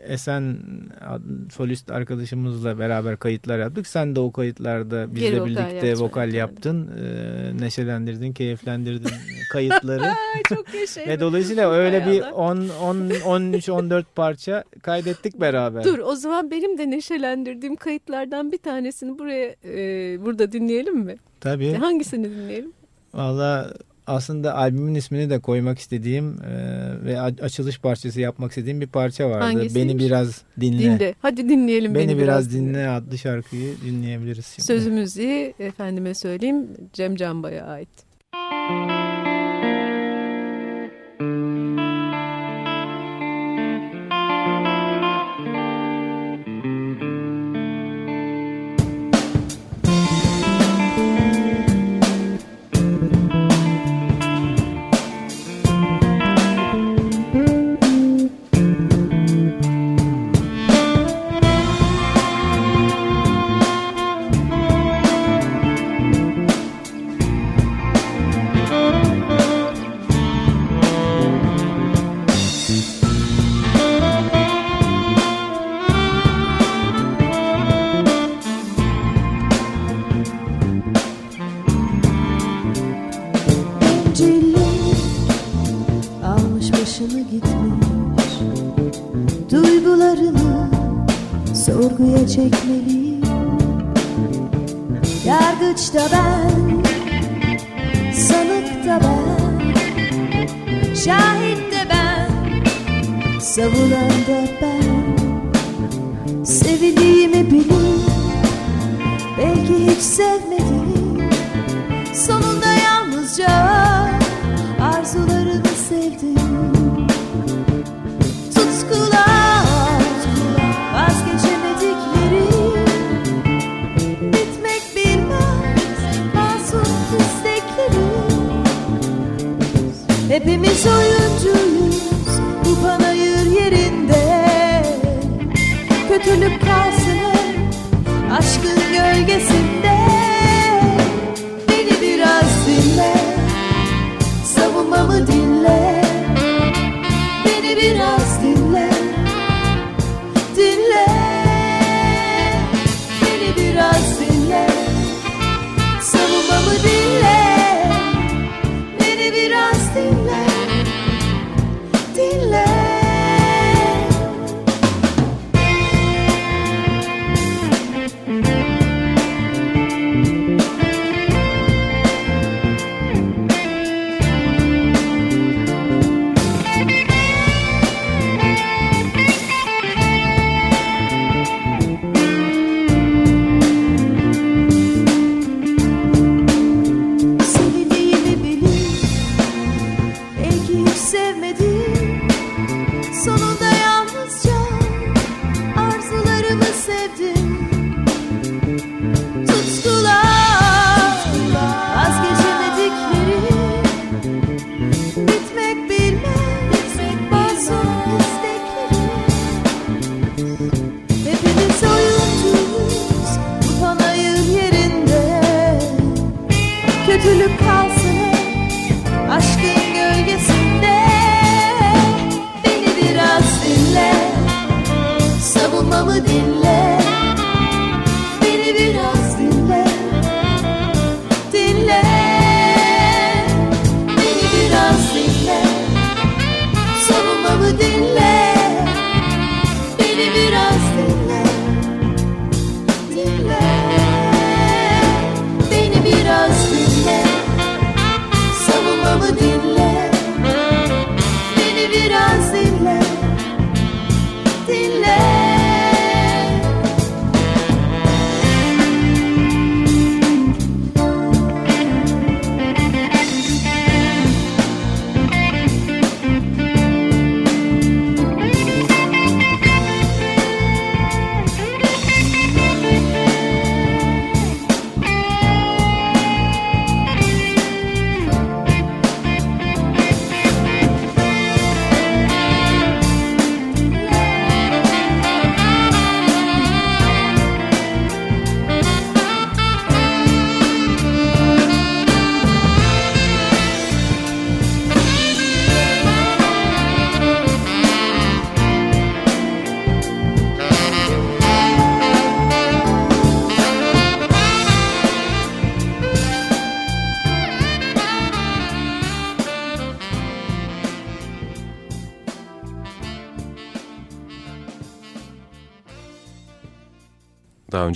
[0.07, 0.59] Esen
[1.53, 3.87] solist arkadaşımızla beraber kayıtlar yaptık.
[3.87, 6.91] Sen de o kayıtlarda bizle vokal birlikte yaptın, vokal yaptın.
[6.99, 9.11] Ee, neşelendirdin, keyiflendirdin
[9.53, 10.05] kayıtları.
[10.05, 10.67] Ay çok.
[11.07, 15.85] Ve dolayısıyla öyle bir Hay 10 10 13 14 parça kaydettik beraber.
[15.85, 19.79] Dur o zaman benim de neşelendirdiğim kayıtlardan bir tanesini buraya e,
[20.25, 21.17] burada dinleyelim mi?
[21.41, 21.73] Tabii.
[21.73, 22.73] Hangisini dinleyelim?
[23.15, 23.75] Valla
[24.07, 26.55] aslında albümün ismini de koymak istediğim e,
[27.05, 29.45] ve açılış parçası yapmak istediğim bir parça vardı.
[29.45, 29.75] Hangisiymiş?
[29.75, 30.79] Beni biraz dinle.
[30.79, 31.15] Dinle.
[31.23, 34.67] Hadi dinleyelim Beni, beni, biraz dinle adlı şarkıyı dinleyebiliriz şimdi.
[34.67, 37.89] Sözü müziği efendime söyleyeyim Cem Canbay'a ait.
[38.71, 39.14] Beni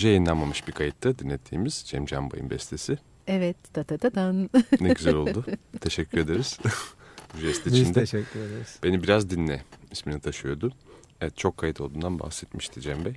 [0.08, 2.98] önce yayınlanmamış bir kayıtta dinlettiğimiz Cem Canbay'ın bestesi.
[3.26, 3.56] Evet.
[3.74, 4.50] Da da da dan.
[4.80, 5.44] Ne güzel oldu.
[5.80, 6.58] Teşekkür ederiz.
[7.34, 8.00] Bu jest Biz için de.
[8.00, 8.78] teşekkür ederiz.
[8.82, 10.72] Beni biraz dinle ismini taşıyordu.
[11.20, 13.14] Evet çok kayıt olduğundan bahsetmişti Cem Bey.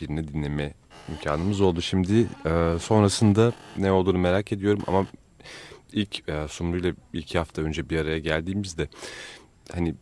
[0.00, 0.74] Birini dinleme
[1.08, 1.82] imkanımız oldu.
[1.82, 5.06] Şimdi e, sonrasında ne olduğunu merak ediyorum ama
[5.92, 8.88] ilk e, Sumru ile iki hafta önce bir araya geldiğimizde
[9.72, 9.94] hani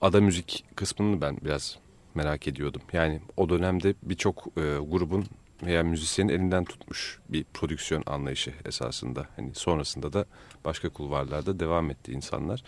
[0.00, 1.78] ada müzik kısmını ben biraz
[2.16, 2.82] merak ediyordum.
[2.92, 4.60] Yani o dönemde birçok e,
[4.90, 5.26] grubun
[5.62, 9.26] veya müzisyenin elinden tutmuş bir prodüksiyon anlayışı esasında.
[9.36, 10.24] Hani sonrasında da
[10.64, 12.62] başka kulvarlarda devam etti insanlar.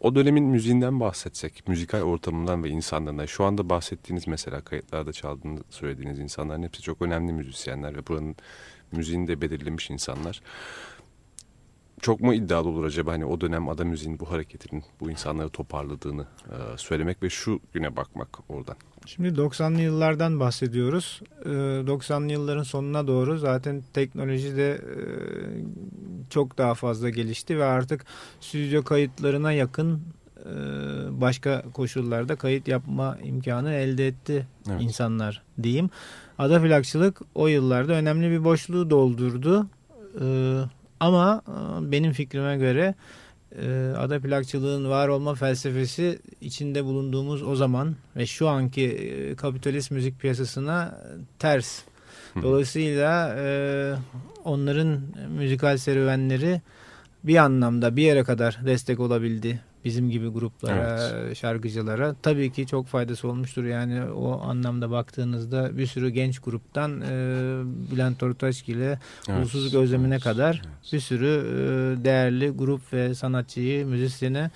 [0.00, 3.26] O dönemin müziğinden bahsetsek, müzikal ortamından ve insanlarından.
[3.26, 8.36] Şu anda bahsettiğiniz mesela kayıtlarda çaldığını söylediğiniz insanların hepsi çok önemli müzisyenler ve buranın
[8.92, 10.42] müziğini de belirlemiş insanlar.
[12.00, 16.22] Çok mu iddialı olur acaba hani o dönem ada müziğin bu hareketinin bu insanları toparladığını
[16.22, 18.76] e, söylemek ve şu güne bakmak oradan.
[19.06, 21.20] Şimdi 90'lı yıllardan bahsediyoruz.
[21.44, 24.98] Ee, 90'lı yılların sonuna doğru zaten teknoloji de e,
[26.30, 28.04] çok daha fazla gelişti ve artık
[28.40, 30.02] stüdyo kayıtlarına yakın
[30.38, 30.50] e,
[31.20, 34.82] başka koşullarda kayıt yapma imkanı elde etti Evet.
[34.82, 35.90] insanlar diyeyim.
[36.38, 39.66] Ada plakçılık o yıllarda önemli bir boşluğu doldurdu.
[41.00, 42.94] Ama e, benim fikrime göre
[43.62, 49.90] e, ada plakçılığın var olma felsefesi içinde bulunduğumuz o zaman ve şu anki e, kapitalist
[49.90, 51.00] müzik piyasasına
[51.38, 51.82] ters.
[52.42, 53.36] Dolayısıyla
[54.44, 56.60] onların müzikal serüvenleri
[57.24, 62.14] bir anlamda bir yere kadar destek olabildi bizim gibi gruplara, şarkıcılara.
[62.22, 63.64] Tabii ki çok faydası olmuştur.
[63.64, 67.10] Yani o anlamda baktığınızda bir sürü genç gruptan e,
[67.92, 70.62] Bülent Ortaçgil ile Evet, Ulusuzluk Özlemi'ne evet, kadar
[70.92, 74.50] bir sürü e, değerli grup ve sanatçıyı, müzisyeni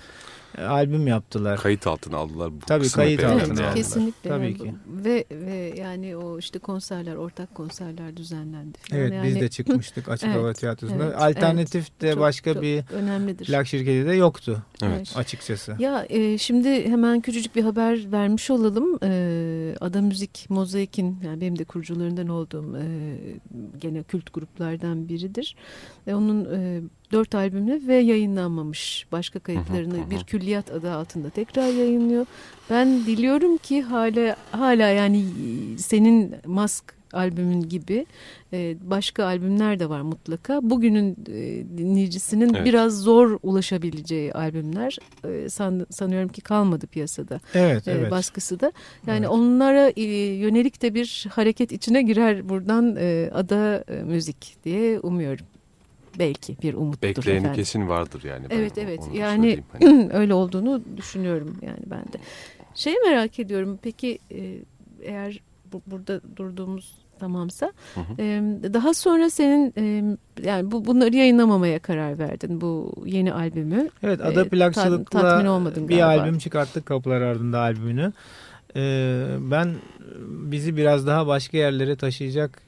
[0.57, 1.59] albüm yaptılar.
[1.59, 2.51] Kayıt altına aldılar.
[2.51, 3.63] Bu Tabii, kayıt altına aldılar.
[3.63, 3.75] yani.
[3.75, 4.29] Kesinlikle.
[4.29, 4.73] Tabii Yani ki.
[4.87, 8.77] Ve, ve yani o işte konserler, ortak konserler düzenlendi.
[8.89, 9.01] falan.
[9.01, 11.03] Evet yani, biz de çıkmıştık Açık Evet, Hava Tiyatrosu'nda.
[11.05, 13.45] evet, Alternatif de Çok- başka çok bir önemlidir.
[13.45, 15.13] plak şirketi de yoktu Evet.
[15.15, 15.75] açıkçası.
[15.79, 18.99] Ya e, şimdi hemen küçücük bir haber vermiş olalım.
[19.03, 22.83] E, Ada Müzik Mozaik'in yani benim de kurucularından olduğum e,
[23.81, 25.55] gene kült gruplardan biridir.
[26.07, 26.81] E, onun e,
[27.11, 30.09] dört albümü ve yayınlanmamış başka kayıtlarını hı hı.
[30.11, 32.25] bir külliyat adı altında tekrar yayınlıyor.
[32.69, 35.23] Ben diliyorum ki hala hala yani
[35.77, 38.05] senin Mask albümün gibi
[38.53, 40.59] e, başka albümler de var mutlaka.
[40.61, 42.65] Bugünün e, dinleyicisinin Evet.
[42.65, 48.11] biraz zor ulaşabileceği albümler e, san- sanıyorum ki kalmadı piyasada Evet, evet.
[48.11, 48.71] baskısı da.
[49.07, 49.29] Yani Evet.
[49.29, 49.91] onlara
[50.35, 52.95] yönelik de bir hareket içine girer buradan
[53.33, 55.45] ada müzik diye umuyorum.
[56.19, 57.55] Belki bir umuttur Bekleyeni efendim.
[57.55, 58.45] kesin vardır yani.
[58.49, 59.59] Ben Evet o- evet yani.
[59.73, 62.17] Hani öyle olduğunu düşünüyorum yani ben de.
[62.75, 64.55] Şeyi merak ediyorum peki e,
[65.01, 65.39] eğer
[65.73, 68.21] bu, burada durduğumuz tamamsa Hı hı.
[68.21, 68.23] e,
[68.73, 73.89] daha sonra senin e, yani bu bunları yayınlamamaya karar verdin bu yeni albümü.
[74.03, 76.21] Evet E, Ada tat- Plakçılık'la olmadın bir galiba.
[76.21, 78.13] albüm çıkarttık Kapılar Ardında albümünü.
[78.75, 79.69] Ee, ben
[80.27, 82.61] bizi biraz daha başka yerlere taşıyacak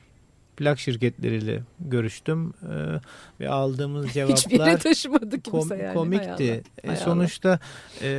[0.62, 2.54] plak şirketleriyle görüştüm.
[2.64, 3.00] Ee,
[3.40, 5.86] ve aldığımız Hiçbir yere cevaplar taşımadı kimse kom- yani.
[5.86, 6.52] Hay komikti.
[6.52, 7.60] Allah, E, hay sonuçta
[8.02, 8.10] e,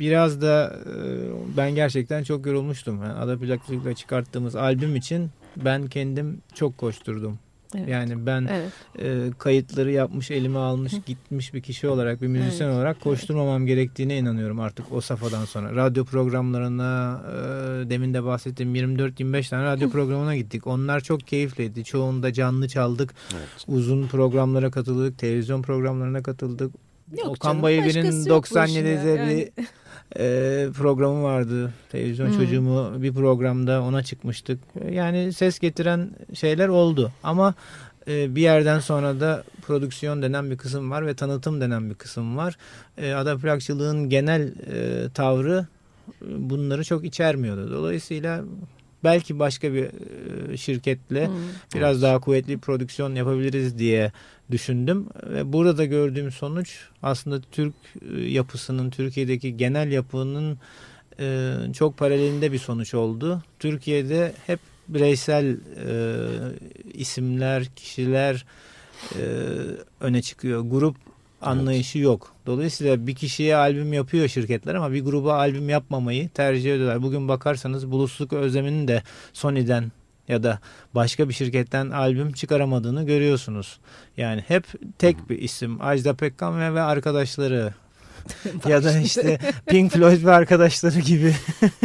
[0.00, 3.02] biraz da e, ben gerçekten çok yorulmuştum.
[3.02, 7.38] Yani Ada Plakçılık'la çıkarttığımız albüm için ben kendim çok koşturdum.
[7.78, 7.88] Evet.
[7.88, 8.72] Yani ben Evet.
[8.98, 14.18] e, kayıtları yapmış, elime almış, gitmiş bir kişi olarak, bir müzisyen Evet, olarak koşturmamam gerektiğine
[14.18, 15.76] inanıyorum artık o safhadan sonra.
[15.76, 20.66] Radyo programlarına, e, demin de bahsettiğim 24-25 tane radyo programına gittik.
[20.66, 21.84] Onlar çok keyifliydi.
[21.84, 23.14] Çoğunda canlı çaldık.
[23.32, 23.48] Evet.
[23.66, 26.74] Uzun programlara katıldık, televizyon programlarına katıldık.
[27.18, 29.64] Yok Okan Bayülgen'in başkası yok bu 97'de işin bir
[30.18, 31.72] e, programı vardı.
[31.92, 32.36] Televizyon Hmm.
[32.36, 34.58] çocuğumu bir programda ona çıkmıştık.
[34.90, 37.12] Yani ses getiren şeyler oldu.
[37.22, 37.54] Ama
[38.08, 42.36] e, bir yerden sonra da prodüksiyon denen bir kısım var ve tanıtım denen bir kısım
[42.36, 42.56] var.
[42.98, 44.42] E, ada plakçılığın genel
[44.72, 45.66] e, tavrı
[46.08, 47.70] e, bunları çok içermiyordu.
[47.72, 48.44] Dolayısıyla
[49.04, 49.90] belki başka bir
[50.56, 51.34] şirketle Hmm.
[51.74, 54.12] biraz daha kuvvetli bir prodüksiyon yapabiliriz diye
[54.50, 55.06] düşündüm.
[55.26, 57.74] Ve burada da gördüğüm sonuç aslında Türk
[58.18, 60.58] yapısının, Türkiye'deki genel yapının
[61.72, 63.42] çok paralelinde bir sonuç oldu.
[63.58, 66.16] Türkiye'de hep bireysel e,
[66.94, 68.44] isimler, kişiler
[69.14, 69.22] e,
[70.00, 70.60] öne çıkıyor.
[70.60, 70.96] Grup
[71.42, 72.33] anlayışı yok.
[72.46, 77.02] Dolayısıyla bir kişiye albüm yapıyor şirketler ama bir gruba albüm yapmamayı tercih ediyorlar.
[77.02, 79.92] Bugün bakarsanız Bulusluk Özlemi'nin de Sony'den
[80.28, 80.58] ya da
[80.94, 83.78] başka bir şirketten albüm çıkaramadığını görüyorsunuz.
[84.16, 84.64] Yani hep
[84.98, 85.82] tek bir isim.
[85.82, 87.74] Ajda Pekkan ve, ve arkadaşları
[88.68, 91.34] ya da işte Pink Floyd ve arkadaşları gibi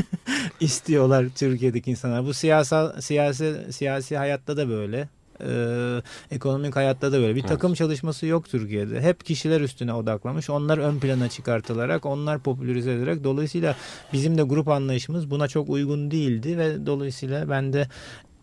[0.60, 2.26] istiyorlar Türkiye'deki insanlar.
[2.26, 5.08] Bu siyasal siyasi siyasi hayatta da böyle.
[5.42, 7.36] Ee, ekonomik hayatta da böyle.
[7.36, 7.50] Bir Evet.
[7.50, 9.02] takım çalışması yok Türkiye'de.
[9.02, 10.50] Hep kişiler üstüne odaklanmış.
[10.50, 13.24] Onlar ön plana çıkartılarak, onlar popülerize edilerek.
[13.24, 13.76] Dolayısıyla
[14.14, 17.88] bizim de grup anlayışımız buna çok uygun değildi ve dolayısıyla ben de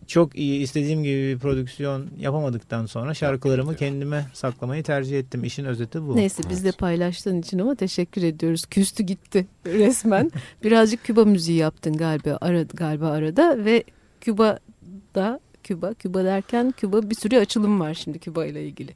[0.07, 5.43] çok iyi istediğim gibi bir prodüksiyon yapamadıktan sonra şarkılarımı kendime saklamayı tercih ettim.
[5.43, 6.15] İşin özeti bu.
[6.15, 8.65] Neyse bizle paylaştığın için ama teşekkür ediyoruz.
[8.65, 10.31] Küstü gitti resmen.
[10.63, 13.83] Birazcık Küba müziği yaptın galiba arada, galiba arada ve
[14.21, 18.95] Küba'da Küba, Küba derken Küba bir sürü açılım var şimdi Küba ile ilgili.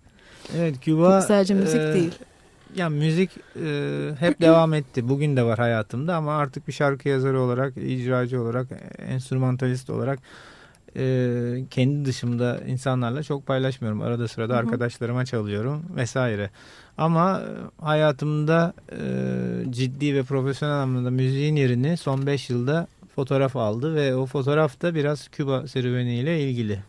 [0.57, 2.13] Evet Küba Sadece müzik e, değil.
[2.75, 3.29] Ya müzik
[3.63, 5.09] e, hep devam etti.
[5.09, 8.67] Bugün de var hayatımda ama artık bir şarkı yazarı olarak, icracı olarak,
[8.97, 10.19] enstrümantalist olarak
[10.97, 14.01] e, kendi dışımda insanlarla çok paylaşmıyorum.
[14.01, 14.61] Arada sırada Hı hı.
[14.61, 16.49] arkadaşlarıma çalıyorum vesaire.
[16.97, 22.87] Ama e, hayatımda e, ciddi ve profesyonel anlamda müziğin yerini son 5 yılda
[23.21, 26.79] fotoğraf aldı ve o fotoğraf da biraz Küba serüveniyle ilgili.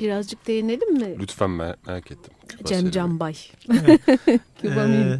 [0.00, 1.16] Birazcık değinelim mi?
[1.18, 2.32] Lütfen mer- merak ettim.
[2.48, 2.92] Küba Cem serüveni.
[2.92, 3.34] Canbay.
[3.72, 4.00] Evet.
[4.60, 5.18] Küba Ee, Mil.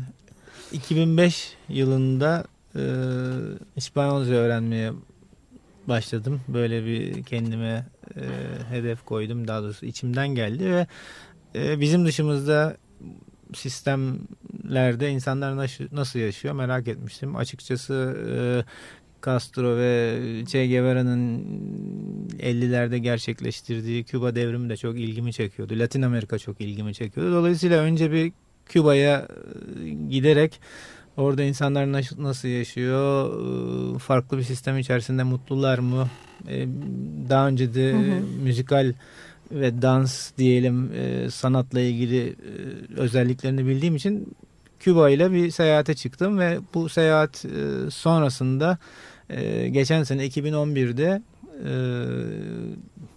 [0.72, 2.44] 2005 yılında
[2.76, 2.82] e,
[3.76, 4.92] İspanyolca öğrenmeye
[5.88, 6.40] başladım.
[6.48, 7.86] Böyle bir kendime
[8.16, 8.22] e,
[8.70, 9.48] hedef koydum.
[9.48, 10.86] Daha doğrusu içimden geldi ve
[11.54, 12.76] e, bizim dışımızda
[13.54, 17.36] sistemlerde insanlar nasıl, nasıl yaşıyor merak etmiştim.
[17.36, 18.64] Açıkçası e,
[19.26, 21.44] Castro ve Che Guevara'nın
[22.40, 25.74] 50'lerde gerçekleştirdiği Küba devrimi de çok ilgimi çekiyordu.
[25.78, 27.32] Latin Amerika çok ilgimi çekiyordu.
[27.32, 28.32] Dolayısıyla önce bir
[28.66, 29.28] Küba'ya
[29.84, 30.60] e, giderek
[31.16, 33.30] orada insanlar nasıl, yaşıyor,
[33.94, 36.08] e, farklı bir sistem içerisinde mutlular mı?
[36.48, 36.66] E,
[37.28, 38.42] Daha önce de Hı hı.
[38.44, 38.92] müzikal
[39.52, 40.90] ve dans diyelim
[41.30, 42.36] sanatla ilgili
[42.96, 44.28] özelliklerini bildiğim için
[44.80, 48.78] Küba ile bir seyahate çıktım ve bu seyahat e, sonrasında
[49.30, 51.22] e, geçen sene 2011'de
[51.64, 51.72] e,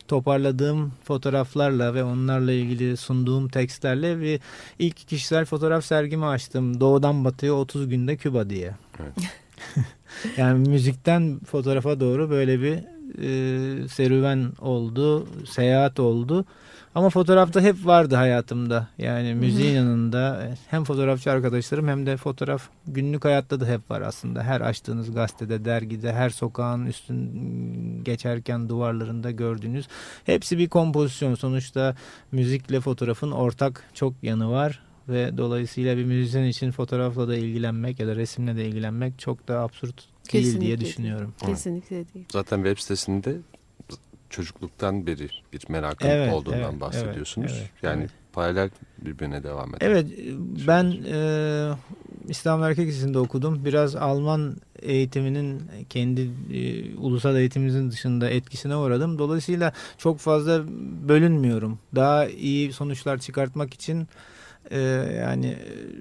[0.08, 4.40] toparladığım fotoğraflarla ve onlarla ilgili sunduğum tekstlerle bir
[4.80, 6.80] ilk kişisel fotoğraf sergimi açtım.
[6.80, 8.76] Doğudan batıya 30 günde Küba diye.
[9.00, 9.14] Evet.
[10.38, 12.80] yani müzikten fotoğrafa doğru böyle bir
[13.18, 16.46] e, serüven oldu, seyahat oldu.
[16.96, 18.88] Ama fotoğrafta hep vardı hayatımda.
[18.98, 24.44] Yani müziğin yanında hem fotoğrafçı arkadaşlarım hem de fotoğraf günlük hayatta da hep var aslında.
[24.44, 29.88] Her açtığınız gazetede, dergide, her sokağın üstün geçerken duvarlarında gördüğünüz
[30.26, 31.36] hepsi bir kompozisyon.
[31.36, 31.96] Sonuçta
[32.32, 38.08] müzikle fotoğrafın ortak çok yanı var ve dolayısıyla bir müzisyen için fotoğrafla da ilgilenmek ya
[38.08, 40.90] da resimle de ilgilenmek çok da absürt değil Kesinlikle diye değil.
[40.90, 41.34] düşünüyorum.
[41.46, 42.26] Kesinlikle değil.
[42.32, 43.38] Zaten web sitesinde
[44.30, 47.52] çocukluktan beri bir merakın Evet, olduğundan evet, bahsediyorsunuz.
[47.52, 48.12] evet, evet, yani evet.
[48.34, 48.70] paralel
[49.02, 49.88] birbirine devam eden.
[49.88, 50.06] Evet
[50.68, 51.72] ben e,
[52.30, 53.66] İstanbul Erkek Lisesi'nde okudum.
[53.66, 59.20] Biraz Alman eğitiminin kendi e, ulusal eğitimimizin dışında etkisine uğradım.
[59.20, 60.64] Dolayısıyla çok fazla
[61.08, 61.80] bölünmüyorum.
[61.96, 64.08] Daha iyi sonuçlar çıkartmak için
[64.72, 64.80] e,
[65.20, 65.58] yani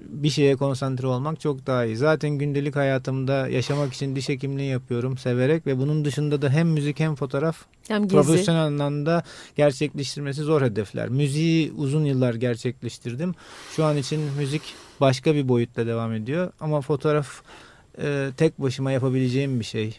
[0.09, 1.97] bir şeye konsantre olmak çok daha iyi.
[1.97, 6.99] Zaten gündelik hayatımda yaşamak için diş hekimliği yapıyorum severek ve bunun dışında da hem müzik
[6.99, 7.57] hem fotoğraf
[7.87, 8.15] Hem gezi.
[8.15, 9.23] profesyonel anlamda
[9.55, 11.09] gerçekleştirmesi zor hedefler.
[11.09, 13.35] Müziği uzun yıllar gerçekleştirdim.
[13.75, 14.61] Şu an için müzik
[15.01, 17.41] başka bir boyutta devam ediyor ama fotoğraf
[18.01, 19.97] e, tek başıma yapabileceğim bir şey.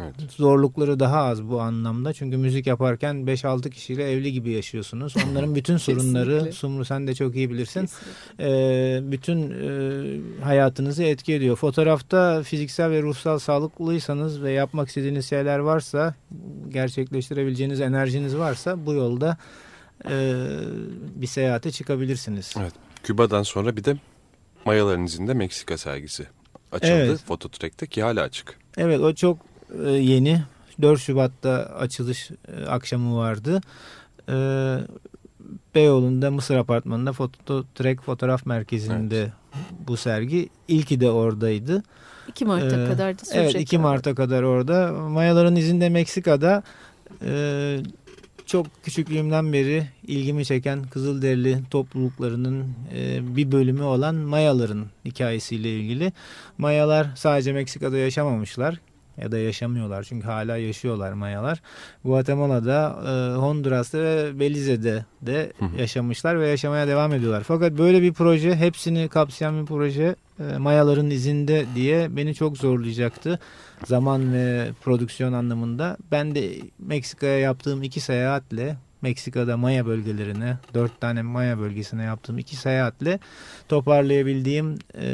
[0.00, 0.14] Evet.
[0.36, 2.12] Zorlukları daha az bu anlamda.
[2.12, 5.14] Çünkü müzik yaparken 5-6 kişiyle evli gibi yaşıyorsunuz.
[5.30, 6.52] Onların bütün sorunları.
[6.52, 7.80] Sumru sen de çok iyi bilirsin.
[7.80, 8.96] Kesinlikle.
[8.96, 11.56] e, bütün e, hayatınızı etki ediyor.
[11.56, 16.14] Fotoğrafta fiziksel ve ruhsal sağlıklıysanız ve yapmak istediğiniz şeyler varsa,
[16.68, 19.36] gerçekleştirebileceğiniz enerjiniz varsa bu yolda
[20.10, 20.34] e,
[21.14, 22.54] bir seyahate çıkabilirsiniz.
[22.60, 22.72] Evet.
[23.02, 23.96] Küba'dan sonra bir de
[24.64, 26.26] Mayaların izinde Meksika sergisi
[26.72, 26.92] açıldı.
[26.92, 27.20] Evet.
[27.26, 28.58] Fototrack'te ki hala açık.
[28.76, 29.38] Evet o çok
[29.86, 30.42] e, yeni.
[30.82, 33.60] 4 Şubat'ta açılış e, akşamı vardı.
[34.28, 34.34] E,
[35.74, 39.32] Beyoğlu'nda Mısır Apartmanı'nda Foto Trek Fotoğraf Merkezi'nde
[39.88, 40.48] bu sergi.
[40.68, 41.82] İlki de oradaydı.
[42.28, 43.42] 2 Mart'a Ee, kadar da sürecek.
[43.42, 43.88] Evet 2 galiba.
[43.88, 44.92] Mart'a kadar orada.
[44.92, 46.62] Mayaların izinde Meksika'da
[47.24, 47.78] e,
[48.46, 56.12] çok küçüklüğümden beri ilgimi çeken Kızılderili topluluklarının e, bir bölümü olan Mayaların hikayesiyle ilgili.
[56.58, 58.80] Mayalar sadece Meksika'da yaşamamışlar
[59.22, 61.62] ya da yaşamıyorlar çünkü hala yaşıyorlar Mayalar.
[62.04, 65.80] Guatemala'da, e, Honduras'ta ve Belize'de de Hı hı.
[65.80, 67.42] yaşamışlar ve yaşamaya devam ediyorlar.
[67.42, 73.38] Fakat böyle bir proje, hepsini kapsayan bir proje e, Mayaların izinde diye beni çok zorlayacaktı.
[73.84, 75.96] Zaman ve prodüksiyon anlamında.
[76.10, 82.56] Ben de Meksika'ya yaptığım iki seyahatle Meksika'da Maya bölgelerine, dört tane Maya bölgesine yaptığım iki
[82.56, 83.18] seyahatle
[83.68, 85.06] toparlayabildiğim e,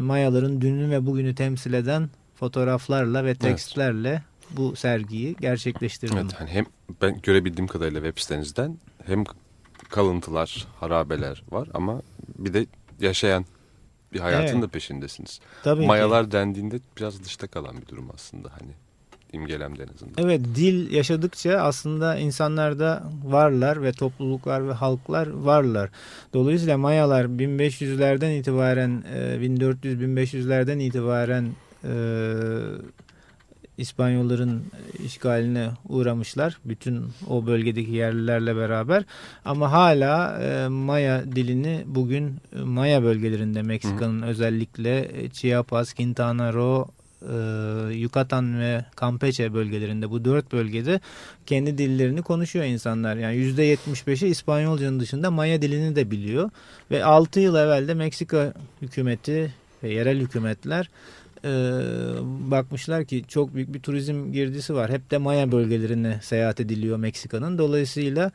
[0.00, 2.08] Mayaların dününü ve bugünü temsil eden
[2.42, 6.18] fotoğraflarla ve tekstlerle bu sergiyi gerçekleştirdim.
[6.18, 6.64] Evet, hani hem
[7.02, 9.24] ben görebildiğim kadarıyla web sitenizden hem
[9.88, 12.02] kalıntılar, harabeler var ama
[12.38, 12.66] bir de
[13.00, 13.44] yaşayan
[14.12, 14.62] bir hayatın Evet.
[14.62, 15.40] da peşindesiniz.
[15.62, 15.86] Tabii ki.
[15.86, 18.72] Mayalar dendiğinde biraz dışta kalan bir durum aslında hani
[19.32, 20.14] imgelemde en azından.
[20.18, 25.90] Evet dil yaşadıkça aslında insanlarda varlar ve topluluklar ve halklar varlar.
[26.34, 31.71] Dolayısıyla Mayalar 1500'lerden itibaren e, 1400-1500'lerden itibaren e,
[33.78, 34.62] İspanyolların
[35.04, 36.58] işgaline uğramışlar.
[36.64, 39.04] Bütün o bölgedeki yerlilerle beraber.
[39.44, 46.88] Ama hala e, Maya dilini bugün e, Maya bölgelerinde Meksika'nın özellikle e, Chiapas, Quintana Roo,
[47.22, 51.00] e, Yucatan ve Campeche bölgelerinde bu dört bölgede
[51.46, 53.16] kendi dillerini konuşuyor insanlar.
[53.16, 56.50] Yani %75'i İspanyolcanın dışında Maya dilini de biliyor.
[56.90, 60.90] Ve 6 yıl evvel de Meksika hükümeti ve yerel hükümetler
[61.44, 61.50] e,
[62.50, 64.90] bakmışlar ki çok büyük bir turizm girdisi var.
[64.90, 67.58] Hep de Maya bölgelerine seyahat ediliyor Meksika'nın.
[67.58, 68.30] Dolayısıyla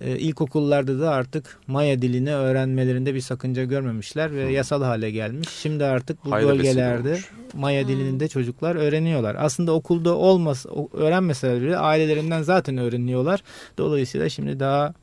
[0.00, 5.48] E, ilkokullarda da artık Maya dilini öğrenmelerinde bir sakınca görmemişler ve yasal hale gelmiş.
[5.48, 7.18] Şimdi artık bu vesile bölgelerde.
[7.54, 9.36] Maya dilini de çocuklar öğreniyorlar.
[9.38, 13.42] Aslında okulda olmaz o- öğrenmeseler bile ailelerinden zaten öğreniyorlar.
[13.78, 14.94] Dolayısıyla şimdi daha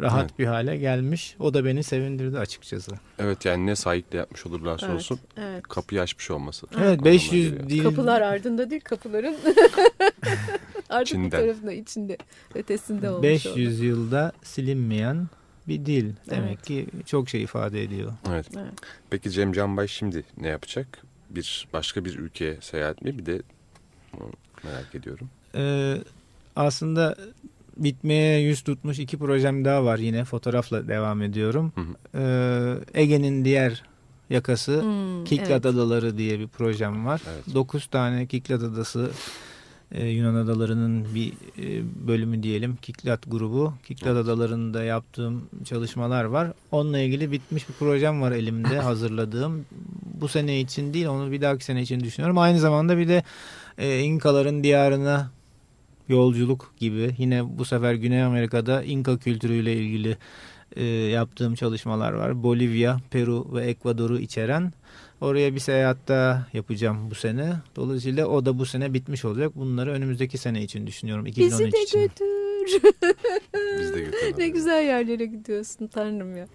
[0.00, 0.38] rahat Evet.
[0.38, 1.36] bir hale gelmiş.
[1.40, 2.92] O da beni sevindirdi açıkçası.
[3.18, 5.62] Evet yani ne sahikle yapmış olurlarsa Evet, olsun evet.
[5.62, 6.66] kapıyı açmış olması.
[6.74, 7.68] Evet anlamına 500 geliyor.
[7.68, 9.36] dil Kapılar ardında değil kapıların
[10.88, 11.30] ardı bir İçinden.
[11.30, 12.18] tarafında içinde
[12.54, 15.28] ötesinde olmuş 500 yılda silinmeyen
[15.68, 16.12] bir dil.
[16.30, 16.62] Demek Evet.
[16.66, 18.12] ki çok şey ifade ediyor.
[18.28, 18.46] Evet.
[18.56, 18.72] Evet.
[19.10, 20.86] Peki Cem Canbay şimdi ne yapacak?
[21.30, 23.18] Bir başka bir ülkeye seyahat mi?
[23.18, 23.42] Bir de
[24.64, 25.30] merak ediyorum.
[25.54, 25.96] Ee,
[26.56, 27.16] aslında
[27.78, 31.72] bitmeye yüz tutmuş iki projem daha var yine fotoğrafla devam ediyorum.
[31.74, 31.86] Hı hı.
[32.94, 33.82] Ee, Ege'nin diğer
[34.30, 35.66] yakası Hmm, Kiklat evet.
[35.66, 37.22] Adaları diye bir projem var.
[37.34, 37.54] Evet.
[37.54, 39.10] 9 tane Kiklat Adası
[39.92, 42.76] e, Yunan adalarının bir e, bölümü diyelim.
[42.76, 43.74] Kiklat grubu.
[43.86, 46.52] Kiklat Adaları'nda yaptığım çalışmalar var.
[46.72, 49.66] Onunla ilgili bitmiş bir projem var elimde hazırladığım.
[50.20, 52.38] Bu sene için değil onu bir dahaki sene için düşünüyorum.
[52.38, 53.22] Aynı zamanda bir de
[53.78, 55.30] e, İnkaların diyarına
[56.08, 60.16] yolculuk gibi yine bu sefer Güney Amerika'da İnka kültürüyle ilgili
[60.76, 62.42] e, yaptığım çalışmalar var.
[62.42, 64.72] Bolivya, Peru ve Ekvador'u içeren
[65.20, 67.52] oraya bir seyahat daha yapacağım bu sene.
[67.76, 69.52] Dolayısıyla o da bu sene bitmiş olacak.
[69.56, 71.26] Bunları önümüzdeki sene için düşünüyorum.
[71.26, 72.00] 2013 Bizi de için.
[72.00, 72.26] götür.
[73.80, 74.38] Biz de götürelim.
[74.38, 76.46] ne güzel yerlere gidiyorsun tanrım ya.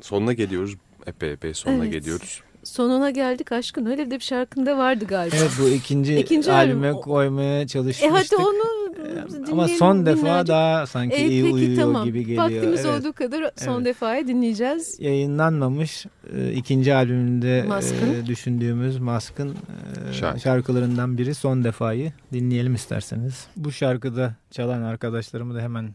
[0.00, 0.76] Sonuna geliyoruz.
[1.06, 1.92] Epey epey sonuna Evet.
[1.92, 2.42] geliyoruz.
[2.64, 5.36] Sonuna geldik aşkın öyle de bir şarkında vardı galiba.
[5.40, 7.00] Evet bu ikinci, İkinci albüme albüm.
[7.00, 8.12] koymaya e çalışmıştık.
[8.12, 10.48] hadi onu dinleyelim, Ama son defa minnacık.
[10.48, 12.04] daha sanki E, iyi peki uyuyor tamam.
[12.04, 12.42] gibi geliyor.
[12.44, 13.00] Vaktimiz Evet.
[13.00, 13.84] olduğu kadar son Evet.
[13.86, 15.00] defaya dinleyeceğiz.
[15.00, 16.06] Yayınlanmamış
[16.36, 18.14] e, ikinci albümünde Mask'ın.
[18.22, 20.40] e, düşündüğümüz Mask'ın e, Şarkı.
[20.40, 23.46] şarkılarından biri son defayı dinleyelim isterseniz.
[23.56, 25.90] Bu şarkıda çalan arkadaşlarımı da hemen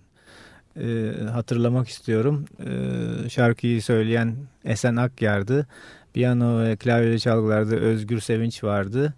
[0.81, 2.45] e, hatırlamak istiyorum.
[3.25, 4.35] E, şarkıyı söyleyen
[4.65, 5.67] Esen Akyar'dı.
[6.15, 9.13] Piyano ve klavyeli çalgılarda Özgür Sevinç vardı.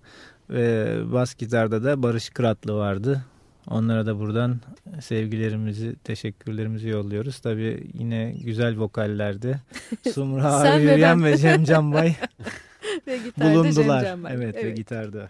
[0.50, 3.26] Ve bas gitarda da Barış Kıratlı vardı.
[3.68, 4.60] Onlara da buradan
[5.02, 7.40] sevgilerimizi, teşekkürlerimizi yolluyoruz.
[7.40, 9.60] Tabii yine güzel vokallerde
[10.14, 12.16] Sumra ve Yürüyen ve Cem Canbay
[13.08, 14.04] Ve bulundular.
[14.04, 14.32] Cem Can var.
[14.36, 15.30] Evet, ve gitarda.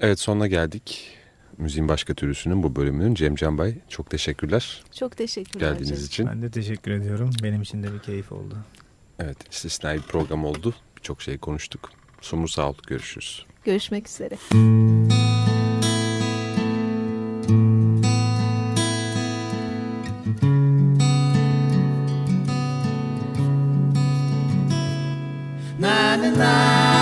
[0.00, 1.10] Evet sonuna geldik.
[1.58, 5.70] Müziğin başka türlüsünün bu bölümünün Cem Canbay çok teşekkürler Çok teşekkürler.
[5.72, 6.06] geldiğiniz Cem.
[6.06, 6.26] için.
[6.26, 7.30] Ben de teşekkür ediyorum.
[7.42, 8.56] Benim için de bir keyif oldu.
[9.18, 10.74] Evet istisnai bir program oldu.
[10.96, 11.90] Birçok şey konuştuk.
[12.20, 12.74] Sumur sağ ol.
[12.86, 13.46] Görüşürüz.
[13.64, 14.38] Görüşmek üzere.
[26.14, 26.93] Adresler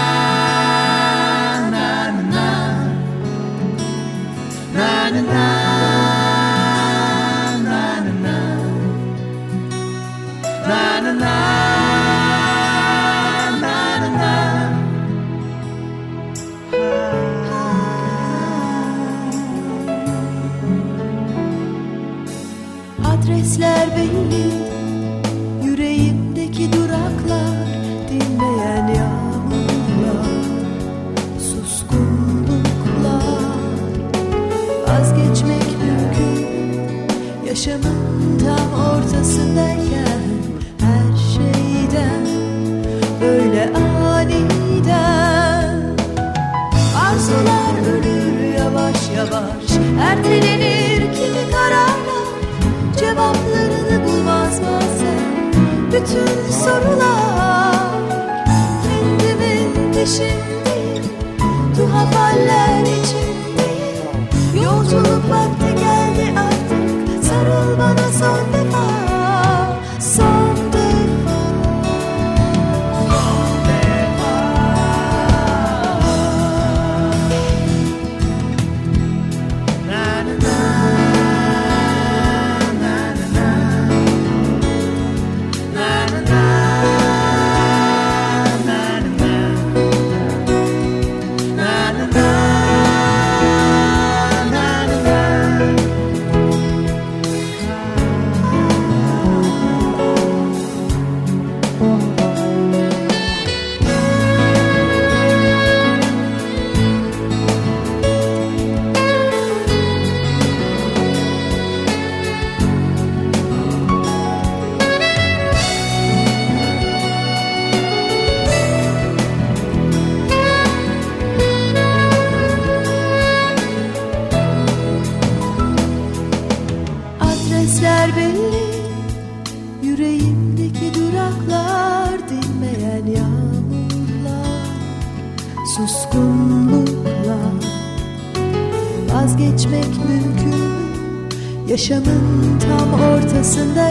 [56.03, 58.03] Bütün sorular
[58.83, 61.05] Kendimin peşindeyim
[61.77, 68.62] Tuhaf haller içindeyim Yolculuk vakti geldi artık Sarıl bana son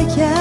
[0.01, 0.40] ortasındayken her